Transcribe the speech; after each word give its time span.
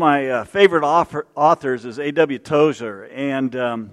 of 0.00 0.06
my 0.06 0.30
uh, 0.30 0.44
favorite 0.44 0.82
author, 0.82 1.26
authors 1.34 1.84
is 1.84 1.98
A.W. 1.98 2.38
Tozer. 2.38 3.04
And 3.12 3.54
um, 3.54 3.90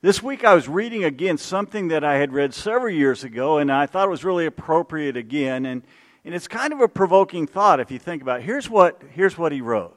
this 0.00 0.22
week 0.22 0.42
I 0.42 0.54
was 0.54 0.68
reading 0.68 1.04
again 1.04 1.36
something 1.36 1.88
that 1.88 2.02
I 2.02 2.16
had 2.16 2.32
read 2.32 2.54
several 2.54 2.94
years 2.94 3.24
ago, 3.24 3.58
and 3.58 3.70
I 3.70 3.84
thought 3.84 4.06
it 4.06 4.10
was 4.10 4.24
really 4.24 4.46
appropriate 4.46 5.18
again. 5.18 5.66
And, 5.66 5.82
and 6.24 6.34
it's 6.34 6.48
kind 6.48 6.72
of 6.72 6.80
a 6.80 6.88
provoking 6.88 7.46
thought 7.46 7.78
if 7.78 7.90
you 7.90 7.98
think 7.98 8.22
about 8.22 8.40
it. 8.40 8.44
Here's 8.44 8.70
what, 8.70 9.02
here's 9.10 9.36
what 9.36 9.52
he 9.52 9.60
wrote 9.60 9.94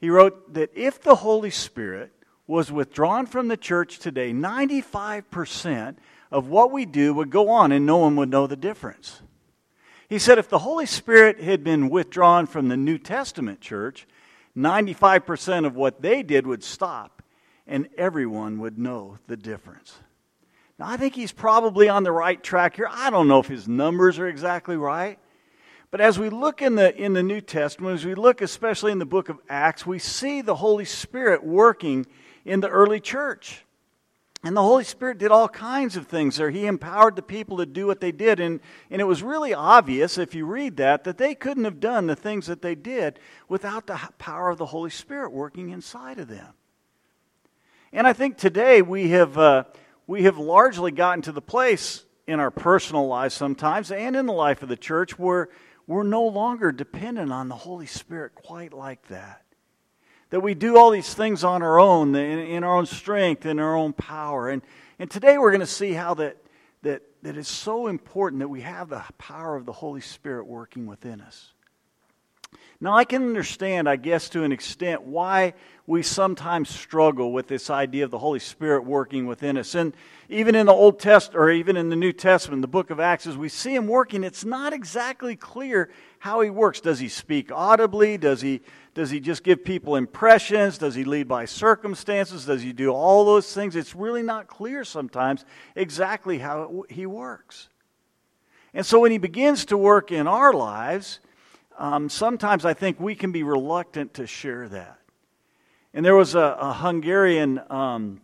He 0.00 0.08
wrote 0.08 0.54
that 0.54 0.70
if 0.74 1.02
the 1.02 1.16
Holy 1.16 1.50
Spirit 1.50 2.10
was 2.46 2.72
withdrawn 2.72 3.26
from 3.26 3.48
the 3.48 3.58
church 3.58 3.98
today, 3.98 4.32
95% 4.32 5.96
of 6.30 6.46
what 6.46 6.72
we 6.72 6.86
do 6.86 7.12
would 7.12 7.28
go 7.28 7.50
on, 7.50 7.72
and 7.72 7.84
no 7.84 7.98
one 7.98 8.16
would 8.16 8.30
know 8.30 8.46
the 8.46 8.56
difference. 8.56 9.20
He 10.08 10.18
said 10.18 10.38
if 10.38 10.48
the 10.48 10.60
Holy 10.60 10.86
Spirit 10.86 11.40
had 11.40 11.62
been 11.62 11.90
withdrawn 11.90 12.46
from 12.46 12.68
the 12.68 12.76
New 12.78 12.96
Testament 12.96 13.60
church, 13.60 14.06
95% 14.56 15.66
of 15.66 15.76
what 15.76 16.02
they 16.02 16.22
did 16.22 16.46
would 16.46 16.62
stop, 16.62 17.22
and 17.66 17.88
everyone 17.96 18.58
would 18.60 18.78
know 18.78 19.18
the 19.26 19.36
difference. 19.36 19.94
Now, 20.78 20.88
I 20.88 20.96
think 20.96 21.14
he's 21.14 21.32
probably 21.32 21.88
on 21.88 22.02
the 22.02 22.12
right 22.12 22.42
track 22.42 22.76
here. 22.76 22.88
I 22.90 23.10
don't 23.10 23.28
know 23.28 23.38
if 23.38 23.46
his 23.46 23.68
numbers 23.68 24.18
are 24.18 24.28
exactly 24.28 24.76
right. 24.76 25.18
But 25.90 26.00
as 26.00 26.18
we 26.18 26.30
look 26.30 26.62
in 26.62 26.74
the, 26.74 26.96
in 26.96 27.12
the 27.12 27.22
New 27.22 27.42
Testament, 27.42 27.94
as 27.94 28.06
we 28.06 28.14
look 28.14 28.40
especially 28.40 28.92
in 28.92 28.98
the 28.98 29.06
book 29.06 29.28
of 29.28 29.38
Acts, 29.48 29.86
we 29.86 29.98
see 29.98 30.40
the 30.40 30.54
Holy 30.56 30.86
Spirit 30.86 31.44
working 31.44 32.06
in 32.44 32.60
the 32.60 32.68
early 32.68 32.98
church. 32.98 33.64
And 34.44 34.56
the 34.56 34.62
Holy 34.62 34.82
Spirit 34.82 35.18
did 35.18 35.30
all 35.30 35.48
kinds 35.48 35.96
of 35.96 36.08
things 36.08 36.36
there. 36.36 36.50
He 36.50 36.66
empowered 36.66 37.14
the 37.14 37.22
people 37.22 37.58
to 37.58 37.66
do 37.66 37.86
what 37.86 38.00
they 38.00 38.10
did. 38.10 38.40
And, 38.40 38.58
and 38.90 39.00
it 39.00 39.04
was 39.04 39.22
really 39.22 39.54
obvious, 39.54 40.18
if 40.18 40.34
you 40.34 40.46
read 40.46 40.78
that, 40.78 41.04
that 41.04 41.16
they 41.16 41.36
couldn't 41.36 41.64
have 41.64 41.78
done 41.78 42.08
the 42.08 42.16
things 42.16 42.46
that 42.46 42.60
they 42.60 42.74
did 42.74 43.20
without 43.48 43.86
the 43.86 44.00
power 44.18 44.50
of 44.50 44.58
the 44.58 44.66
Holy 44.66 44.90
Spirit 44.90 45.32
working 45.32 45.70
inside 45.70 46.18
of 46.18 46.26
them. 46.26 46.54
And 47.92 48.04
I 48.04 48.12
think 48.14 48.36
today 48.36 48.82
we 48.82 49.10
have, 49.10 49.38
uh, 49.38 49.64
we 50.08 50.24
have 50.24 50.38
largely 50.38 50.90
gotten 50.90 51.22
to 51.22 51.32
the 51.32 51.42
place 51.42 52.04
in 52.26 52.40
our 52.40 52.50
personal 52.50 53.06
lives 53.06 53.34
sometimes 53.34 53.92
and 53.92 54.16
in 54.16 54.26
the 54.26 54.32
life 54.32 54.62
of 54.62 54.68
the 54.68 54.76
church 54.76 55.18
where 55.18 55.50
we're 55.86 56.02
no 56.02 56.26
longer 56.26 56.72
dependent 56.72 57.32
on 57.32 57.48
the 57.48 57.54
Holy 57.54 57.86
Spirit 57.86 58.34
quite 58.34 58.72
like 58.72 59.06
that 59.08 59.41
that 60.32 60.40
we 60.40 60.54
do 60.54 60.78
all 60.78 60.90
these 60.90 61.12
things 61.12 61.44
on 61.44 61.62
our 61.62 61.78
own, 61.78 62.14
in, 62.14 62.38
in 62.38 62.64
our 62.64 62.78
own 62.78 62.86
strength, 62.86 63.44
in 63.44 63.58
our 63.58 63.76
own 63.76 63.92
power. 63.92 64.48
And, 64.48 64.62
and 64.98 65.10
today 65.10 65.36
we're 65.36 65.50
going 65.50 65.60
to 65.60 65.66
see 65.66 65.92
how 65.92 66.14
that, 66.14 66.38
that, 66.80 67.02
that 67.22 67.36
it's 67.36 67.50
so 67.50 67.86
important 67.86 68.40
that 68.40 68.48
we 68.48 68.62
have 68.62 68.88
the 68.88 69.04
power 69.18 69.56
of 69.56 69.66
the 69.66 69.74
Holy 69.74 70.00
Spirit 70.00 70.46
working 70.46 70.86
within 70.86 71.20
us. 71.20 71.52
Now, 72.80 72.96
I 72.96 73.04
can 73.04 73.22
understand, 73.22 73.88
I 73.88 73.96
guess, 73.96 74.30
to 74.30 74.42
an 74.42 74.52
extent, 74.52 75.02
why 75.02 75.52
we 75.86 76.02
sometimes 76.02 76.70
struggle 76.70 77.32
with 77.32 77.46
this 77.46 77.68
idea 77.68 78.04
of 78.04 78.10
the 78.10 78.18
Holy 78.18 78.40
Spirit 78.40 78.84
working 78.84 79.26
within 79.26 79.58
us. 79.58 79.74
And 79.74 79.94
even 80.30 80.54
in 80.54 80.66
the 80.66 80.72
Old 80.72 80.98
Testament, 80.98 81.40
or 81.40 81.50
even 81.50 81.76
in 81.76 81.90
the 81.90 81.96
New 81.96 82.12
Testament, 82.12 82.62
the 82.62 82.68
book 82.68 82.90
of 82.90 82.98
Acts, 82.98 83.26
as 83.26 83.36
we 83.36 83.50
see 83.50 83.74
him 83.74 83.86
working, 83.86 84.24
it's 84.24 84.44
not 84.44 84.72
exactly 84.72 85.36
clear 85.36 85.90
how 86.18 86.40
he 86.40 86.50
works. 86.50 86.80
Does 86.80 86.98
he 86.98 87.08
speak 87.08 87.52
audibly? 87.52 88.16
Does 88.16 88.40
he 88.40 88.62
does 88.94 89.10
he 89.10 89.20
just 89.20 89.42
give 89.42 89.64
people 89.64 89.96
impressions? 89.96 90.76
Does 90.76 90.94
he 90.94 91.04
lead 91.04 91.26
by 91.26 91.46
circumstances? 91.46 92.44
Does 92.44 92.62
he 92.62 92.72
do 92.72 92.90
all 92.90 93.24
those 93.24 93.52
things? 93.52 93.74
It's 93.74 93.94
really 93.94 94.22
not 94.22 94.48
clear 94.48 94.84
sometimes 94.84 95.44
exactly 95.74 96.38
how 96.38 96.84
he 96.90 97.06
works. 97.06 97.68
And 98.74 98.84
so 98.84 99.00
when 99.00 99.10
he 99.10 99.18
begins 99.18 99.66
to 99.66 99.78
work 99.78 100.12
in 100.12 100.26
our 100.26 100.52
lives, 100.52 101.20
um, 101.78 102.08
sometimes 102.08 102.64
I 102.64 102.74
think 102.74 103.00
we 103.00 103.14
can 103.14 103.32
be 103.32 103.42
reluctant 103.42 104.14
to 104.14 104.26
share 104.26 104.68
that. 104.68 104.98
And 105.94 106.04
there 106.04 106.16
was 106.16 106.34
a, 106.34 106.56
a 106.58 106.72
Hungarian 106.72 107.60
um, 107.70 108.20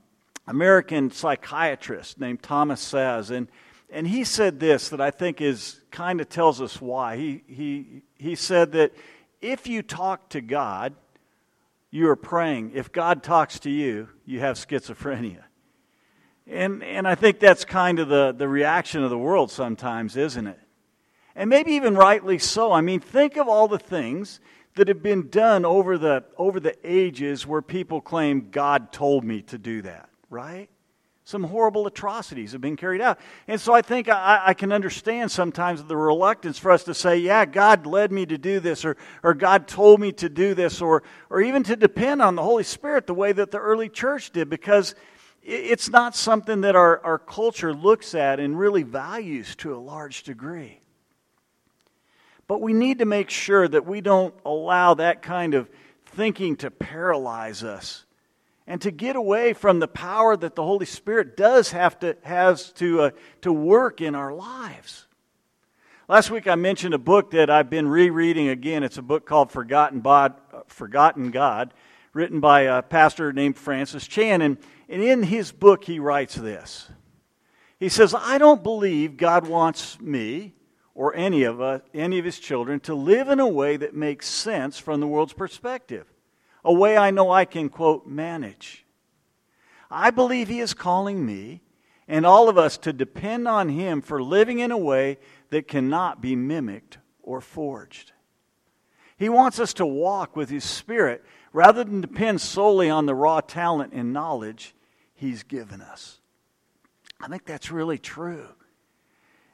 American 0.47 1.11
psychiatrist 1.11 2.19
named 2.19 2.43
Thomas 2.43 2.83
Szasz, 2.83 3.31
and, 3.31 3.49
and 3.91 4.07
he 4.07 4.25
said 4.25 4.61
this 4.61 4.89
that 4.91 5.01
I 5.01 5.11
think 5.11 5.41
is 5.41 5.81
kind 5.91 6.21
of 6.21 6.29
tells 6.29 6.61
us 6.63 6.81
why. 6.81 7.17
He, 7.17 7.43
he, 7.47 8.03
he 8.19 8.35
said 8.35 8.73
that 8.73 8.93
if 9.41 9.67
you 9.67 9.83
talk 9.83 10.29
to 10.31 10.41
God, 10.41 10.95
you 11.91 12.09
are 12.09 12.17
praying. 12.17 12.73
If 12.75 12.93
God 12.93 13.23
talks 13.23 13.59
to 13.61 13.71
you, 13.71 14.09
you 14.25 14.41
have 14.41 14.57
schizophrenia. 14.57 15.43
And, 16.47 16.83
and 16.83 17.07
I 17.07 17.15
think 17.15 17.41
that's 17.41 17.65
kind 17.65 17.99
of 17.99 18.09
the, 18.09 18.33
the 18.37 18.49
reaction 18.49 19.03
of 19.03 19.11
the 19.11 19.19
world 19.19 19.51
sometimes, 19.51 20.17
isn't 20.17 20.47
it? 20.47 20.59
And 21.35 21.51
maybe 21.51 21.73
even 21.73 21.95
rightly 21.95 22.39
so. 22.39 22.73
I 22.73 22.81
mean, 22.81 23.01
think 23.01 23.37
of 23.37 23.49
all 23.49 23.69
the 23.69 23.79
things 23.79 24.41
that 24.75 24.89
have 24.89 25.03
been 25.03 25.29
done 25.29 25.65
over 25.65 25.99
the, 25.99 26.25
over 26.37 26.59
the 26.59 26.75
ages 26.85 27.47
where 27.47 27.63
people 27.63 28.01
claim 28.01 28.49
God 28.51 28.93
told 28.93 29.25
me 29.25 29.43
to 29.43 29.59
do 29.59 29.83
that, 29.83 30.09
right? 30.31 30.69
Some 31.29 31.45
horrible 31.45 31.87
atrocities 31.87 32.53
have 32.53 32.63
been 32.63 32.75
carried 32.75 33.03
out. 33.03 33.21
And 33.47 33.61
so 33.61 33.75
I 33.75 33.83
think 33.83 34.09
I, 34.09 34.41
I, 34.47 34.55
can 34.55 34.73
understand 34.73 35.31
sometimes 35.31 35.85
the 35.85 35.95
reluctance 35.95 36.57
for 36.57 36.71
us 36.71 36.85
to 36.85 36.95
say, 36.95 37.19
yeah, 37.19 37.45
God 37.45 37.87
led 37.87 38.11
me 38.11 38.25
to 38.25 38.39
do 38.39 38.61
this, 38.61 38.83
or, 38.83 38.97
or 39.23 39.35
God 39.35 39.69
told 39.69 40.01
me 40.01 40.11
to 40.13 40.31
do 40.31 40.55
this, 40.55 40.81
or, 40.81 41.03
or 41.29 41.43
even 41.43 41.65
to 41.65 41.77
depend 41.77 42.23
on 42.23 42.35
the 42.35 42.43
Holy 42.43 42.63
Spirit 42.65 43.07
the 43.07 43.13
way 43.13 43.33
that 43.33 43.51
the 43.51 43.59
early 43.59 43.91
church 43.91 44.31
did, 44.31 44.49
because 44.49 44.95
it's 45.43 45.91
not 45.91 46.17
something 46.17 46.63
that 46.63 46.75
our, 46.75 47.05
our 47.05 47.19
culture 47.19 47.75
looks 47.75 48.15
at 48.15 48.41
and 48.41 48.59
really 48.59 48.83
values 48.83 49.55
to 49.57 49.75
a 49.75 49.77
large 49.77 50.23
degree. 50.23 50.81
But 52.47 52.63
we 52.63 52.73
need 52.73 53.01
to 53.01 53.05
make 53.05 53.29
sure 53.29 53.69
that 53.69 53.85
we 53.85 54.01
don't 54.01 54.33
allow 54.47 54.95
that 54.95 55.21
kind 55.21 55.53
of 55.53 55.69
thinking 56.07 56.57
to 56.57 56.71
paralyze 56.71 57.63
us 57.63 58.07
and 58.69 58.83
to 58.83 58.91
get 58.91 59.17
away 59.17 59.55
from 59.55 59.81
the 59.81 59.89
power 59.89 60.37
that 60.37 60.55
the 60.55 60.63
Holy 60.63 60.85
Spirit 60.85 61.39
does 61.39 61.71
have 61.71 61.99
to, 62.01 62.17
has 62.23 62.71
to, 62.73 63.01
uh, 63.01 63.11
to 63.41 63.51
work 63.51 64.03
in 64.03 64.15
our 64.15 64.33
lives. 64.33 65.07
Last 66.07 66.31
week 66.31 66.47
I 66.47 66.55
mentioned 66.55 66.93
a 66.93 66.99
book 66.99 67.31
that 67.31 67.49
I've 67.49 67.71
been 67.71 67.89
rereading 67.89 68.49
again. 68.49 68.83
It's 68.83 68.99
a 68.99 69.03
book 69.03 69.25
called 69.25 69.51
Forgotten, 69.51 70.03
God, 70.03 70.35
Forgotten 70.67 71.31
God, 71.31 71.73
written 72.13 72.41
by 72.41 72.63
a 72.63 72.83
pastor 72.83 73.33
named 73.33 73.57
Francis 73.57 74.07
Chan. 74.07 74.43
And, 74.43 74.59
and 74.87 75.03
in 75.03 75.23
his 75.23 75.51
book, 75.51 75.85
he 75.85 75.99
writes 75.99 76.35
this 76.35 76.91
He 77.81 77.89
says, 77.89 78.15
I 78.15 78.37
don't 78.37 78.63
believe 78.63 79.17
God 79.17 79.47
wants 79.47 79.99
me 79.99 80.53
or 80.95 81.17
any 81.17 81.45
of 81.45 81.63
us, 81.63 81.81
any 81.95 82.19
of 82.19 82.27
his 82.27 82.39
children 82.39 82.81
to 82.81 82.95
live 82.95 83.31
in 83.31 83.41
a 83.41 83.49
way 83.49 83.79
that 83.79 83.95
makes 83.95 84.29
sense 84.29 84.79
from 84.79 85.01
the 85.01 85.07
world's 85.07 85.33
perspective 85.33 86.05
a 86.65 86.73
way 86.73 86.97
I 86.97 87.11
know 87.11 87.31
I 87.31 87.45
can, 87.45 87.69
quote, 87.69 88.07
manage. 88.07 88.85
I 89.91 90.11
believe 90.11 90.49
He 90.49 90.61
is 90.61 90.75
calling 90.75 91.25
me 91.25 91.63
and 92.07 92.25
all 92.25 92.49
of 92.49 92.57
us 92.59 92.79
to 92.79 92.93
depend 92.93 93.47
on 93.47 93.69
Him 93.69 94.01
for 94.01 94.23
living 94.23 94.59
in 94.59 94.71
a 94.71 94.79
way 94.79 95.19
that 95.51 95.69
cannot 95.69 96.21
be 96.21 96.35
mimicked 96.35 96.99
or 97.23 97.41
forged. 97.41 98.13
He 99.17 99.29
wants 99.29 99.59
us 99.61 99.75
to 99.75 99.87
walk 99.87 100.37
with 100.37 100.49
His 100.49 100.65
Spirit 100.65 101.25
rather 101.53 101.85
than 101.85 102.01
depend 102.01 102.41
solely 102.41 102.89
on 102.89 103.07
the 103.07 103.15
raw 103.15 103.41
talent 103.41 103.93
and 103.93 104.13
knowledge 104.13 104.75
He's 105.15 105.43
given 105.43 105.81
us. 105.81 106.21
I 107.21 107.29
think 107.29 107.45
that's 107.45 107.71
really 107.71 107.99
true. 107.99 108.47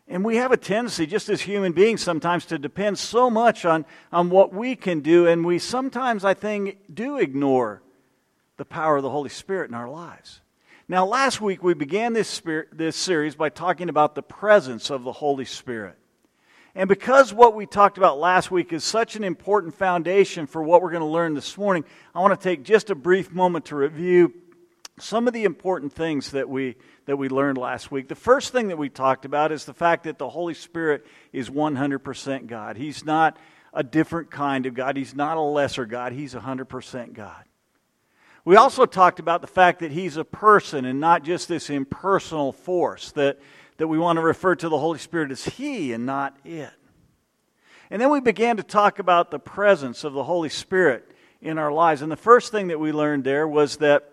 And 0.06 0.24
we 0.24 0.36
have 0.36 0.52
a 0.52 0.56
tendency, 0.56 1.06
just 1.06 1.28
as 1.28 1.40
human 1.40 1.72
beings, 1.72 2.02
sometimes 2.02 2.44
to 2.46 2.58
depend 2.58 2.98
so 2.98 3.30
much 3.30 3.64
on, 3.64 3.86
on 4.12 4.28
what 4.28 4.52
we 4.52 4.76
can 4.76 5.00
do, 5.00 5.26
and 5.26 5.44
we 5.44 5.58
sometimes, 5.58 6.24
I 6.24 6.34
think, 6.34 6.78
do 6.92 7.16
ignore 7.16 7.82
the 8.56 8.66
power 8.66 8.96
of 8.96 9.02
the 9.02 9.10
Holy 9.10 9.30
Spirit 9.30 9.70
in 9.70 9.74
our 9.74 9.88
lives. 9.88 10.42
Now, 10.86 11.06
last 11.06 11.40
week 11.40 11.62
we 11.62 11.72
began 11.72 12.12
this, 12.12 12.28
spirit, 12.28 12.68
this 12.76 12.96
series 12.96 13.34
by 13.34 13.48
talking 13.48 13.88
about 13.88 14.14
the 14.14 14.22
presence 14.22 14.90
of 14.90 15.02
the 15.02 15.12
Holy 15.12 15.46
Spirit. 15.46 15.96
And 16.74 16.88
because 16.88 17.32
what 17.32 17.54
we 17.54 17.64
talked 17.64 17.96
about 17.96 18.18
last 18.18 18.50
week 18.50 18.72
is 18.72 18.84
such 18.84 19.16
an 19.16 19.24
important 19.24 19.74
foundation 19.74 20.46
for 20.46 20.62
what 20.62 20.82
we're 20.82 20.90
going 20.90 21.00
to 21.00 21.06
learn 21.06 21.32
this 21.32 21.56
morning, 21.56 21.84
I 22.14 22.20
want 22.20 22.38
to 22.38 22.44
take 22.48 22.64
just 22.64 22.90
a 22.90 22.94
brief 22.94 23.32
moment 23.32 23.66
to 23.66 23.76
review 23.76 24.34
some 24.98 25.26
of 25.26 25.32
the 25.32 25.44
important 25.44 25.92
things 25.92 26.32
that 26.32 26.48
we 26.48 26.76
that 27.06 27.16
we 27.16 27.28
learned 27.28 27.58
last 27.58 27.90
week. 27.90 28.08
The 28.08 28.14
first 28.14 28.52
thing 28.52 28.68
that 28.68 28.78
we 28.78 28.88
talked 28.88 29.24
about 29.24 29.52
is 29.52 29.64
the 29.64 29.74
fact 29.74 30.04
that 30.04 30.18
the 30.18 30.28
Holy 30.28 30.54
Spirit 30.54 31.06
is 31.32 31.50
100% 31.50 32.46
God. 32.46 32.76
He's 32.76 33.04
not 33.04 33.36
a 33.72 33.82
different 33.82 34.30
kind 34.30 34.66
of 34.66 34.74
God. 34.74 34.96
He's 34.96 35.14
not 35.14 35.36
a 35.36 35.40
lesser 35.40 35.84
God. 35.84 36.12
He's 36.12 36.34
100% 36.34 37.12
God. 37.12 37.44
We 38.44 38.56
also 38.56 38.84
talked 38.84 39.20
about 39.20 39.40
the 39.40 39.46
fact 39.46 39.80
that 39.80 39.90
He's 39.90 40.16
a 40.16 40.24
person 40.24 40.84
and 40.84 41.00
not 41.00 41.24
just 41.24 41.48
this 41.48 41.70
impersonal 41.70 42.52
force, 42.52 43.10
that, 43.12 43.38
that 43.78 43.88
we 43.88 43.98
want 43.98 44.18
to 44.18 44.22
refer 44.22 44.54
to 44.54 44.68
the 44.68 44.78
Holy 44.78 44.98
Spirit 44.98 45.30
as 45.30 45.44
He 45.44 45.92
and 45.92 46.04
not 46.04 46.36
it. 46.44 46.70
And 47.90 48.00
then 48.00 48.10
we 48.10 48.20
began 48.20 48.56
to 48.58 48.62
talk 48.62 48.98
about 48.98 49.30
the 49.30 49.38
presence 49.38 50.04
of 50.04 50.12
the 50.12 50.24
Holy 50.24 50.48
Spirit 50.48 51.10
in 51.40 51.58
our 51.58 51.72
lives. 51.72 52.02
And 52.02 52.12
the 52.12 52.16
first 52.16 52.50
thing 52.52 52.68
that 52.68 52.80
we 52.80 52.92
learned 52.92 53.24
there 53.24 53.48
was 53.48 53.78
that 53.78 54.10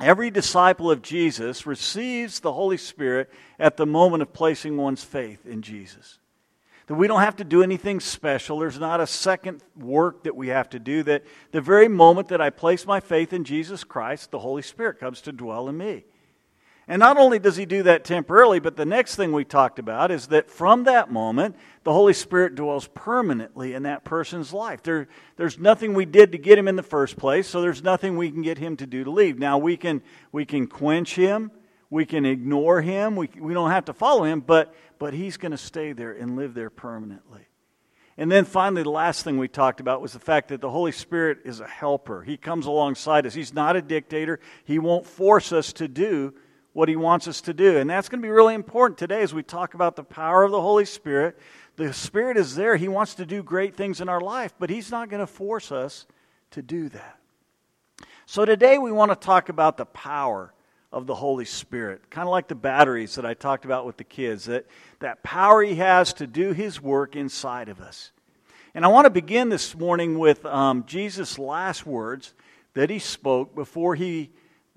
Every 0.00 0.30
disciple 0.30 0.90
of 0.90 1.02
Jesus 1.02 1.66
receives 1.66 2.40
the 2.40 2.52
Holy 2.52 2.78
Spirit 2.78 3.30
at 3.58 3.76
the 3.76 3.84
moment 3.86 4.22
of 4.22 4.32
placing 4.32 4.76
one's 4.76 5.04
faith 5.04 5.44
in 5.44 5.60
Jesus. 5.60 6.18
that 6.86 6.96
we 6.96 7.06
don't 7.06 7.20
have 7.20 7.36
to 7.36 7.44
do 7.44 7.62
anything 7.62 8.00
special. 8.00 8.58
There's 8.58 8.80
not 8.80 9.00
a 9.00 9.06
second 9.06 9.62
work 9.76 10.24
that 10.24 10.34
we 10.34 10.48
have 10.48 10.68
to 10.70 10.80
do. 10.80 11.04
That 11.04 11.22
the 11.52 11.60
very 11.60 11.86
moment 11.86 12.26
that 12.28 12.40
I 12.40 12.50
place 12.50 12.84
my 12.84 12.98
faith 12.98 13.32
in 13.32 13.44
Jesus 13.44 13.84
Christ, 13.84 14.32
the 14.32 14.40
Holy 14.40 14.62
Spirit 14.62 14.98
comes 14.98 15.20
to 15.20 15.30
dwell 15.30 15.68
in 15.68 15.76
me. 15.78 16.04
And 16.90 16.98
not 16.98 17.18
only 17.18 17.38
does 17.38 17.54
he 17.54 17.66
do 17.66 17.84
that 17.84 18.02
temporarily, 18.02 18.58
but 18.58 18.74
the 18.74 18.84
next 18.84 19.14
thing 19.14 19.30
we 19.30 19.44
talked 19.44 19.78
about 19.78 20.10
is 20.10 20.26
that 20.26 20.50
from 20.50 20.82
that 20.84 21.08
moment, 21.08 21.54
the 21.84 21.92
Holy 21.92 22.12
Spirit 22.12 22.56
dwells 22.56 22.88
permanently 22.88 23.74
in 23.74 23.84
that 23.84 24.02
person's 24.02 24.52
life. 24.52 24.82
There, 24.82 25.06
there's 25.36 25.56
nothing 25.56 25.94
we 25.94 26.04
did 26.04 26.32
to 26.32 26.38
get 26.38 26.58
him 26.58 26.66
in 26.66 26.74
the 26.74 26.82
first 26.82 27.16
place, 27.16 27.46
so 27.46 27.62
there's 27.62 27.84
nothing 27.84 28.16
we 28.16 28.32
can 28.32 28.42
get 28.42 28.58
him 28.58 28.76
to 28.78 28.88
do 28.88 29.04
to 29.04 29.10
leave. 29.12 29.38
Now, 29.38 29.56
we 29.56 29.76
can, 29.76 30.02
we 30.32 30.44
can 30.44 30.66
quench 30.66 31.14
him, 31.14 31.52
we 31.90 32.06
can 32.06 32.26
ignore 32.26 32.82
him, 32.82 33.14
we, 33.14 33.30
we 33.38 33.54
don't 33.54 33.70
have 33.70 33.84
to 33.84 33.92
follow 33.92 34.24
him, 34.24 34.40
but, 34.40 34.74
but 34.98 35.14
he's 35.14 35.36
going 35.36 35.52
to 35.52 35.58
stay 35.58 35.92
there 35.92 36.10
and 36.10 36.34
live 36.34 36.54
there 36.54 36.70
permanently. 36.70 37.46
And 38.16 38.32
then 38.32 38.44
finally, 38.44 38.82
the 38.82 38.90
last 38.90 39.22
thing 39.22 39.38
we 39.38 39.46
talked 39.46 39.78
about 39.78 40.02
was 40.02 40.12
the 40.12 40.18
fact 40.18 40.48
that 40.48 40.60
the 40.60 40.70
Holy 40.70 40.90
Spirit 40.90 41.38
is 41.44 41.60
a 41.60 41.68
helper. 41.68 42.24
He 42.24 42.36
comes 42.36 42.66
alongside 42.66 43.26
us. 43.26 43.34
He's 43.34 43.54
not 43.54 43.76
a 43.76 43.80
dictator. 43.80 44.40
He 44.64 44.80
won't 44.80 45.06
force 45.06 45.52
us 45.52 45.72
to 45.74 45.86
do 45.86 46.34
what 46.72 46.88
He 46.88 46.96
wants 46.96 47.26
us 47.28 47.40
to 47.42 47.54
do. 47.54 47.78
And 47.78 47.90
that's 47.90 48.08
going 48.08 48.20
to 48.20 48.26
be 48.26 48.30
really 48.30 48.54
important 48.54 48.98
today 48.98 49.22
as 49.22 49.34
we 49.34 49.42
talk 49.42 49.74
about 49.74 49.96
the 49.96 50.04
power 50.04 50.42
of 50.44 50.50
the 50.50 50.60
Holy 50.60 50.84
Spirit. 50.84 51.38
The 51.76 51.92
Spirit 51.92 52.36
is 52.36 52.54
there. 52.54 52.76
He 52.76 52.88
wants 52.88 53.14
to 53.16 53.26
do 53.26 53.42
great 53.42 53.76
things 53.76 54.00
in 54.00 54.08
our 54.08 54.20
life, 54.20 54.54
but 54.58 54.70
He's 54.70 54.90
not 54.90 55.08
going 55.08 55.20
to 55.20 55.26
force 55.26 55.72
us 55.72 56.06
to 56.52 56.62
do 56.62 56.88
that. 56.90 57.18
So 58.26 58.44
today 58.44 58.78
we 58.78 58.92
want 58.92 59.10
to 59.10 59.16
talk 59.16 59.48
about 59.48 59.76
the 59.76 59.86
power 59.86 60.52
of 60.92 61.06
the 61.06 61.14
Holy 61.14 61.44
Spirit. 61.44 62.10
Kind 62.10 62.26
of 62.26 62.32
like 62.32 62.48
the 62.48 62.54
batteries 62.54 63.14
that 63.14 63.26
I 63.26 63.34
talked 63.34 63.64
about 63.64 63.86
with 63.86 63.96
the 63.96 64.04
kids, 64.04 64.44
that, 64.44 64.66
that 65.00 65.22
power 65.22 65.62
He 65.62 65.76
has 65.76 66.12
to 66.14 66.26
do 66.26 66.52
His 66.52 66.80
work 66.80 67.16
inside 67.16 67.68
of 67.68 67.80
us. 67.80 68.12
And 68.74 68.84
I 68.84 68.88
want 68.88 69.06
to 69.06 69.10
begin 69.10 69.48
this 69.48 69.74
morning 69.76 70.18
with 70.18 70.46
um, 70.46 70.84
Jesus' 70.86 71.38
last 71.38 71.86
words 71.86 72.34
that 72.74 72.90
He 72.90 73.00
spoke 73.00 73.54
before 73.54 73.94
He 73.96 74.30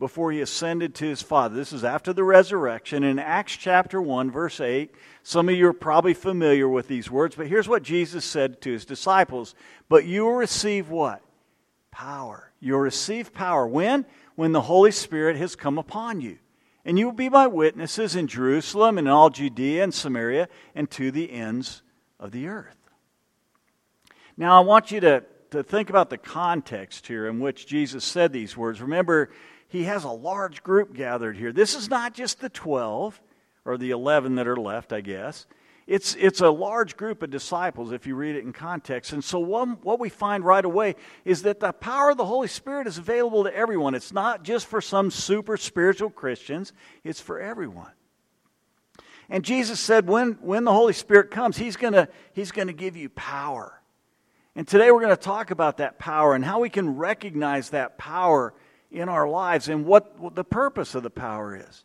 before 0.04 0.34
he 0.34 0.42
ascended 0.42 0.94
to 0.96 1.06
his 1.06 1.22
Father. 1.22 1.56
This 1.56 1.72
is 1.72 1.86
after 1.86 2.12
the 2.12 2.26
resurrection. 2.26 3.06
In 3.06 3.20
Acts 3.20 3.56
chapter 3.56 4.02
1, 4.02 4.32
verse 4.32 4.60
8, 4.60 4.94
some 5.24 5.48
of 5.48 5.56
you 5.56 5.68
are 5.68 5.74
probably 5.74 6.14
familiar 6.14 6.68
with 6.68 6.90
these 6.90 7.10
words, 7.10 7.36
but 7.36 7.48
here's 7.48 7.70
what 7.70 7.84
Jesus 7.84 8.26
said 8.26 8.60
to 8.62 8.72
his 8.72 8.84
disciples 8.84 9.56
But 9.88 10.06
you 10.06 10.26
will 10.26 10.34
receive 10.34 10.90
what? 10.90 11.22
Power. 11.90 12.52
You'll 12.60 12.80
receive 12.80 13.34
power. 13.34 13.66
When? 13.66 14.06
when 14.36 14.52
the 14.52 14.62
Holy 14.62 14.92
Spirit 14.92 15.38
has 15.38 15.56
come 15.56 15.78
upon 15.78 16.22
you. 16.22 16.38
And 16.86 17.00
you 17.00 17.06
will 17.06 17.14
be 17.14 17.30
my 17.30 17.48
witnesses 17.48 18.16
in 18.16 18.28
Jerusalem 18.28 18.98
and 18.98 19.08
in 19.08 19.14
all 19.14 19.30
Judea 19.30 19.84
and 19.84 19.94
Samaria 19.94 20.50
and 20.76 20.90
to 20.92 21.12
the 21.12 21.32
ends 21.32 21.82
of 22.20 22.32
the 22.32 22.48
earth. 22.48 22.78
Now, 24.36 24.58
I 24.58 24.66
want 24.66 24.92
you 24.92 25.00
to, 25.02 25.24
to 25.52 25.64
think 25.64 25.90
about 25.90 26.10
the 26.10 26.18
context 26.18 27.08
here 27.08 27.28
in 27.28 27.40
which 27.40 27.68
Jesus 27.68 28.04
said 28.04 28.34
these 28.34 28.58
words. 28.58 28.82
Remember, 28.82 29.30
he 29.74 29.86
has 29.86 30.04
a 30.04 30.12
large 30.12 30.62
group 30.62 30.94
gathered 30.94 31.36
here. 31.36 31.52
This 31.52 31.74
is 31.74 31.90
not 31.90 32.14
just 32.14 32.40
the 32.40 32.48
12 32.48 33.20
or 33.66 33.75
the 33.75 33.90
11 33.90 34.36
that 34.36 34.48
are 34.48 34.56
left, 34.56 34.94
I 34.94 35.02
guess. 35.02 35.48
It's, 35.88 36.14
it's 36.20 36.42
a 36.42 36.50
large 36.52 36.96
group 36.96 37.24
of 37.24 37.31
disciples 37.31 37.92
if 37.92 38.06
you 38.06 38.14
read 38.14 38.36
it 38.36 38.44
in 38.44 38.54
context. 38.54 39.14
And 39.14 39.24
so, 39.24 39.40
one, 39.40 39.80
what 39.81 40.00
we 40.00 40.10
find 40.10 40.46
right 40.46 40.64
away 40.64 40.96
is 41.25 41.42
that 41.42 41.60
the 41.60 41.72
power 41.72 42.12
of 42.12 42.18
the 42.18 42.25
Holy 42.25 42.48
Spirit 42.48 42.86
is 42.86 43.00
available 43.00 43.46
to 43.46 43.56
everyone. 43.56 43.96
It's 43.96 44.14
not 44.14 44.44
just 44.44 44.68
for 44.68 44.80
some 44.80 45.10
super 45.10 45.58
spiritual 45.58 46.12
Christians, 46.12 46.72
it's 47.04 47.20
for 47.20 47.40
everyone. 47.40 47.94
And 49.28 49.44
Jesus 49.44 49.80
said, 49.80 50.08
when, 50.08 50.34
when 50.34 50.66
the 50.66 50.72
Holy 50.72 50.94
Spirit 50.94 51.31
comes, 51.31 51.58
He's 51.58 51.78
going 51.78 52.08
he's 52.34 52.52
to 52.52 52.74
give 52.74 52.96
you 52.96 53.10
power. 53.10 53.81
And 54.56 54.68
today 54.68 54.92
we're 54.92 55.02
going 55.02 55.18
to 55.18 55.18
talk 55.18 55.50
about 55.50 55.78
that 55.78 55.98
power 55.98 56.36
and 56.36 56.46
how 56.46 56.60
we 56.60 56.70
can 56.70 56.96
recognize 56.96 57.72
that 57.72 57.98
power 57.98 58.54
in 58.94 59.10
our 59.10 59.28
lives 59.28 59.69
and 59.69 59.86
what, 59.86 60.19
what 60.19 60.36
the 60.36 60.44
purpose 60.44 60.95
of 60.95 61.04
the 61.04 61.10
power 61.10 61.56
is. 61.56 61.84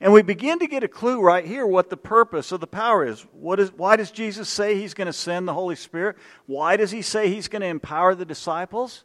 And 0.00 0.12
we 0.12 0.22
begin 0.22 0.58
to 0.58 0.66
get 0.66 0.84
a 0.84 0.88
clue 0.88 1.20
right 1.20 1.44
here 1.44 1.66
what 1.66 1.88
the 1.88 1.96
purpose 1.96 2.52
of 2.52 2.60
the 2.60 2.66
power 2.66 3.06
is. 3.06 3.22
What 3.32 3.60
is 3.60 3.72
why 3.72 3.96
does 3.96 4.10
Jesus 4.10 4.48
say 4.48 4.76
he's 4.76 4.94
going 4.94 5.06
to 5.06 5.12
send 5.12 5.48
the 5.48 5.54
Holy 5.54 5.76
Spirit? 5.76 6.16
Why 6.46 6.76
does 6.76 6.90
he 6.90 7.00
say 7.00 7.28
he's 7.28 7.48
going 7.48 7.62
to 7.62 7.68
empower 7.68 8.14
the 8.14 8.24
disciples? 8.24 9.04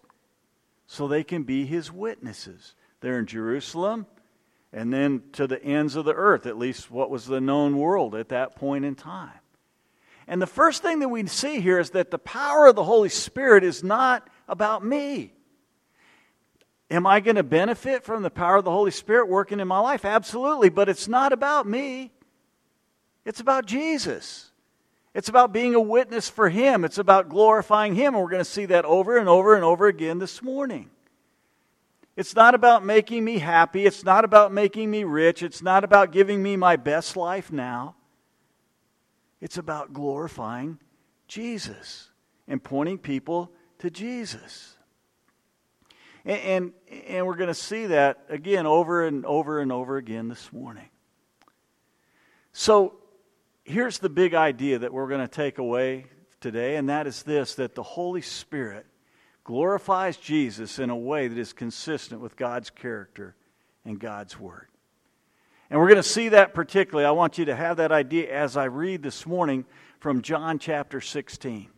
So 0.88 1.08
they 1.08 1.24
can 1.24 1.44
be 1.44 1.66
his 1.66 1.92
witnesses. 1.92 2.74
They're 3.02 3.20
in 3.20 3.28
Jerusalem 3.28 4.08
and 4.72 4.92
then 4.92 5.24
to 5.34 5.48
the 5.48 5.64
ends 5.64 5.96
of 5.96 6.06
the 6.06 6.14
earth, 6.14 6.46
at 6.46 6.58
least 6.58 6.92
what 6.92 7.10
was 7.10 7.26
the 7.26 7.42
known 7.42 7.78
world 7.78 8.16
at 8.16 8.30
that 8.30 8.56
point 8.56 8.86
in 8.86 8.96
time. 8.96 9.40
And 10.28 10.42
the 10.42 10.48
first 10.48 10.84
thing 10.84 11.00
that 11.00 11.10
we 11.10 11.26
see 11.26 11.60
here 11.60 11.80
is 11.80 11.92
that 11.92 12.12
the 12.12 12.20
power 12.20 12.68
of 12.68 12.76
the 12.76 12.84
Holy 12.84 13.10
Spirit 13.10 13.64
is 13.64 13.84
not 13.84 14.30
about 14.48 14.86
me. 14.86 15.34
Am 16.92 17.06
I 17.06 17.20
going 17.20 17.36
to 17.36 17.44
benefit 17.44 18.04
from 18.04 18.24
the 18.24 18.32
power 18.32 18.58
of 18.58 18.66
the 18.66 18.72
Holy 18.72 18.92
Spirit 18.92 19.28
working 19.28 19.60
in 19.60 19.68
my 19.68 19.80
life? 19.80 20.06
Absolutely, 20.06 20.70
but 20.70 20.90
it's 20.90 21.08
not 21.08 21.32
about 21.32 21.68
me. 21.68 22.12
It's 23.26 23.40
about 23.40 23.68
Jesus. 23.68 24.52
It's 25.14 25.30
about 25.30 25.54
being 25.54 25.76
a 25.76 25.80
witness 25.80 26.30
for 26.30 26.50
Him. 26.50 26.84
It's 26.84 26.98
about 26.98 27.30
glorifying 27.30 27.94
Him. 27.94 28.16
And 28.16 28.24
we're 28.24 28.32
going 28.32 28.44
to 28.44 28.50
see 28.50 28.66
that 28.66 28.86
over 28.86 29.18
and 29.18 29.30
over 29.30 29.56
and 29.56 29.64
over 29.64 29.88
again 29.88 30.18
this 30.18 30.42
morning. 30.42 30.90
It's 32.16 32.36
not 32.36 32.56
about 32.56 32.84
making 32.84 33.24
me 33.24 33.38
happy. 33.38 33.86
It's 33.86 34.04
not 34.04 34.26
about 34.26 34.52
making 34.52 34.90
me 34.90 35.04
rich. 35.04 35.44
It's 35.44 35.62
not 35.62 35.84
about 35.84 36.12
giving 36.12 36.42
me 36.42 36.58
my 36.58 36.76
best 36.76 37.16
life 37.16 37.52
now. 37.52 37.96
It's 39.40 39.58
about 39.58 39.94
glorifying 39.94 40.80
Jesus 41.28 42.10
and 42.48 42.64
pointing 42.64 42.98
people 42.98 43.52
to 43.78 43.90
Jesus. 43.90 44.76
And, 46.26 46.42
and, 46.42 46.74
and 47.08 47.28
we're 47.28 47.36
going 47.36 47.48
to 47.48 47.54
see 47.54 47.88
that 47.88 48.26
again 48.30 48.66
over 48.66 49.06
and 49.06 49.26
over 49.26 49.60
and 49.60 49.72
over 49.72 49.98
again 49.98 50.28
this 50.28 50.52
morning. 50.52 50.90
So 52.54 52.96
here's 53.64 54.00
the 54.00 54.10
big 54.10 54.34
idea 54.34 54.80
that 54.80 54.92
we're 54.92 55.08
going 55.08 55.22
to 55.22 55.28
take 55.28 55.58
away 55.58 56.06
today, 56.42 56.76
and 56.76 56.90
that 56.90 57.08
is 57.08 57.24
this 57.24 57.56
that 57.56 57.76
the 57.76 57.84
Holy 57.84 58.22
Spirit 58.22 58.86
glorifies 59.44 60.18
Jesus 60.18 60.80
in 60.80 60.90
a 60.90 60.96
way 60.96 61.28
that 61.28 61.38
is 61.38 61.54
consistent 61.54 62.22
with 62.22 62.36
God's 62.36 62.70
character 62.70 63.36
and 63.86 64.00
God's 64.00 64.40
Word. 64.40 64.68
And 65.70 65.80
we're 65.80 65.88
going 65.88 65.98
to 65.98 66.04
see 66.04 66.30
that 66.30 66.54
particularly. 66.54 67.06
I 67.06 67.12
want 67.12 67.38
you 67.38 67.46
to 67.46 67.56
have 67.56 67.78
that 67.78 67.92
idea 67.92 68.34
as 68.34 68.58
I 68.58 68.66
read 68.66 69.04
this 69.04 69.26
morning 69.26 69.66
from 70.00 70.22
John 70.22 70.58
chapter 70.58 71.00
16. 71.00 71.70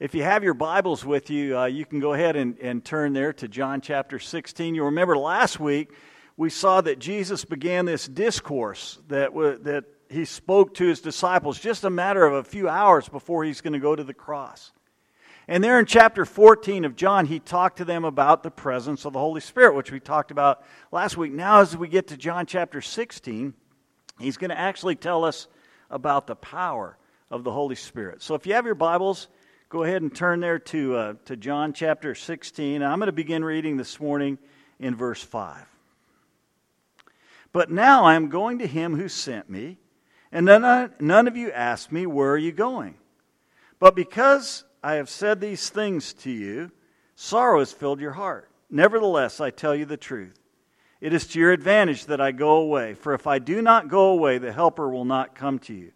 If 0.00 0.12
you 0.12 0.24
have 0.24 0.42
your 0.42 0.54
Bibles 0.54 1.04
with 1.04 1.30
you, 1.30 1.56
uh, 1.56 1.66
you 1.66 1.86
can 1.86 2.00
go 2.00 2.14
ahead 2.14 2.34
and, 2.34 2.58
and 2.58 2.84
turn 2.84 3.12
there 3.12 3.32
to 3.34 3.46
John 3.46 3.80
chapter 3.80 4.18
16. 4.18 4.74
You 4.74 4.86
remember 4.86 5.16
last 5.16 5.60
week 5.60 5.92
we 6.36 6.50
saw 6.50 6.80
that 6.80 6.98
Jesus 6.98 7.44
began 7.44 7.84
this 7.84 8.08
discourse 8.08 8.98
that, 9.06 9.26
w- 9.26 9.56
that 9.58 9.84
he 10.10 10.24
spoke 10.24 10.74
to 10.74 10.86
his 10.88 11.00
disciples 11.00 11.60
just 11.60 11.84
a 11.84 11.90
matter 11.90 12.26
of 12.26 12.34
a 12.34 12.42
few 12.42 12.68
hours 12.68 13.08
before 13.08 13.44
he's 13.44 13.60
going 13.60 13.74
to 13.74 13.78
go 13.78 13.94
to 13.94 14.02
the 14.02 14.12
cross. 14.12 14.72
And 15.46 15.62
there 15.62 15.78
in 15.78 15.86
chapter 15.86 16.24
14 16.24 16.84
of 16.84 16.96
John, 16.96 17.26
he 17.26 17.38
talked 17.38 17.76
to 17.76 17.84
them 17.84 18.04
about 18.04 18.42
the 18.42 18.50
presence 18.50 19.04
of 19.04 19.12
the 19.12 19.20
Holy 19.20 19.40
Spirit, 19.40 19.76
which 19.76 19.92
we 19.92 20.00
talked 20.00 20.32
about 20.32 20.64
last 20.90 21.16
week. 21.16 21.32
Now, 21.32 21.60
as 21.60 21.76
we 21.76 21.86
get 21.86 22.08
to 22.08 22.16
John 22.16 22.46
chapter 22.46 22.80
16, 22.80 23.54
he's 24.18 24.38
going 24.38 24.50
to 24.50 24.58
actually 24.58 24.96
tell 24.96 25.24
us 25.24 25.46
about 25.88 26.26
the 26.26 26.34
power 26.34 26.98
of 27.30 27.44
the 27.44 27.52
Holy 27.52 27.76
Spirit. 27.76 28.22
So 28.22 28.34
if 28.34 28.44
you 28.44 28.54
have 28.54 28.66
your 28.66 28.74
Bibles, 28.74 29.28
Go 29.74 29.82
ahead 29.82 30.02
and 30.02 30.14
turn 30.14 30.38
there 30.38 30.60
to, 30.60 30.94
uh, 30.94 31.14
to 31.24 31.36
John 31.36 31.72
chapter 31.72 32.14
16. 32.14 32.80
I'm 32.80 33.00
going 33.00 33.08
to 33.08 33.12
begin 33.12 33.44
reading 33.44 33.76
this 33.76 33.98
morning 33.98 34.38
in 34.78 34.94
verse 34.94 35.20
5. 35.20 35.66
But 37.52 37.72
now 37.72 38.04
I 38.04 38.14
am 38.14 38.28
going 38.28 38.60
to 38.60 38.68
him 38.68 38.94
who 38.94 39.08
sent 39.08 39.50
me, 39.50 39.78
and 40.30 40.46
none, 40.46 40.92
none 41.00 41.26
of 41.26 41.36
you 41.36 41.50
asked 41.50 41.90
me, 41.90 42.06
Where 42.06 42.30
are 42.30 42.38
you 42.38 42.52
going? 42.52 42.94
But 43.80 43.96
because 43.96 44.62
I 44.80 44.94
have 44.94 45.10
said 45.10 45.40
these 45.40 45.68
things 45.70 46.12
to 46.12 46.30
you, 46.30 46.70
sorrow 47.16 47.58
has 47.58 47.72
filled 47.72 47.98
your 47.98 48.12
heart. 48.12 48.48
Nevertheless, 48.70 49.40
I 49.40 49.50
tell 49.50 49.74
you 49.74 49.86
the 49.86 49.96
truth. 49.96 50.38
It 51.00 51.12
is 51.12 51.26
to 51.26 51.40
your 51.40 51.50
advantage 51.50 52.06
that 52.06 52.20
I 52.20 52.30
go 52.30 52.58
away, 52.58 52.94
for 52.94 53.12
if 53.12 53.26
I 53.26 53.40
do 53.40 53.60
not 53.60 53.88
go 53.88 54.10
away, 54.10 54.38
the 54.38 54.52
Helper 54.52 54.88
will 54.88 55.04
not 55.04 55.34
come 55.34 55.58
to 55.58 55.74
you. 55.74 55.90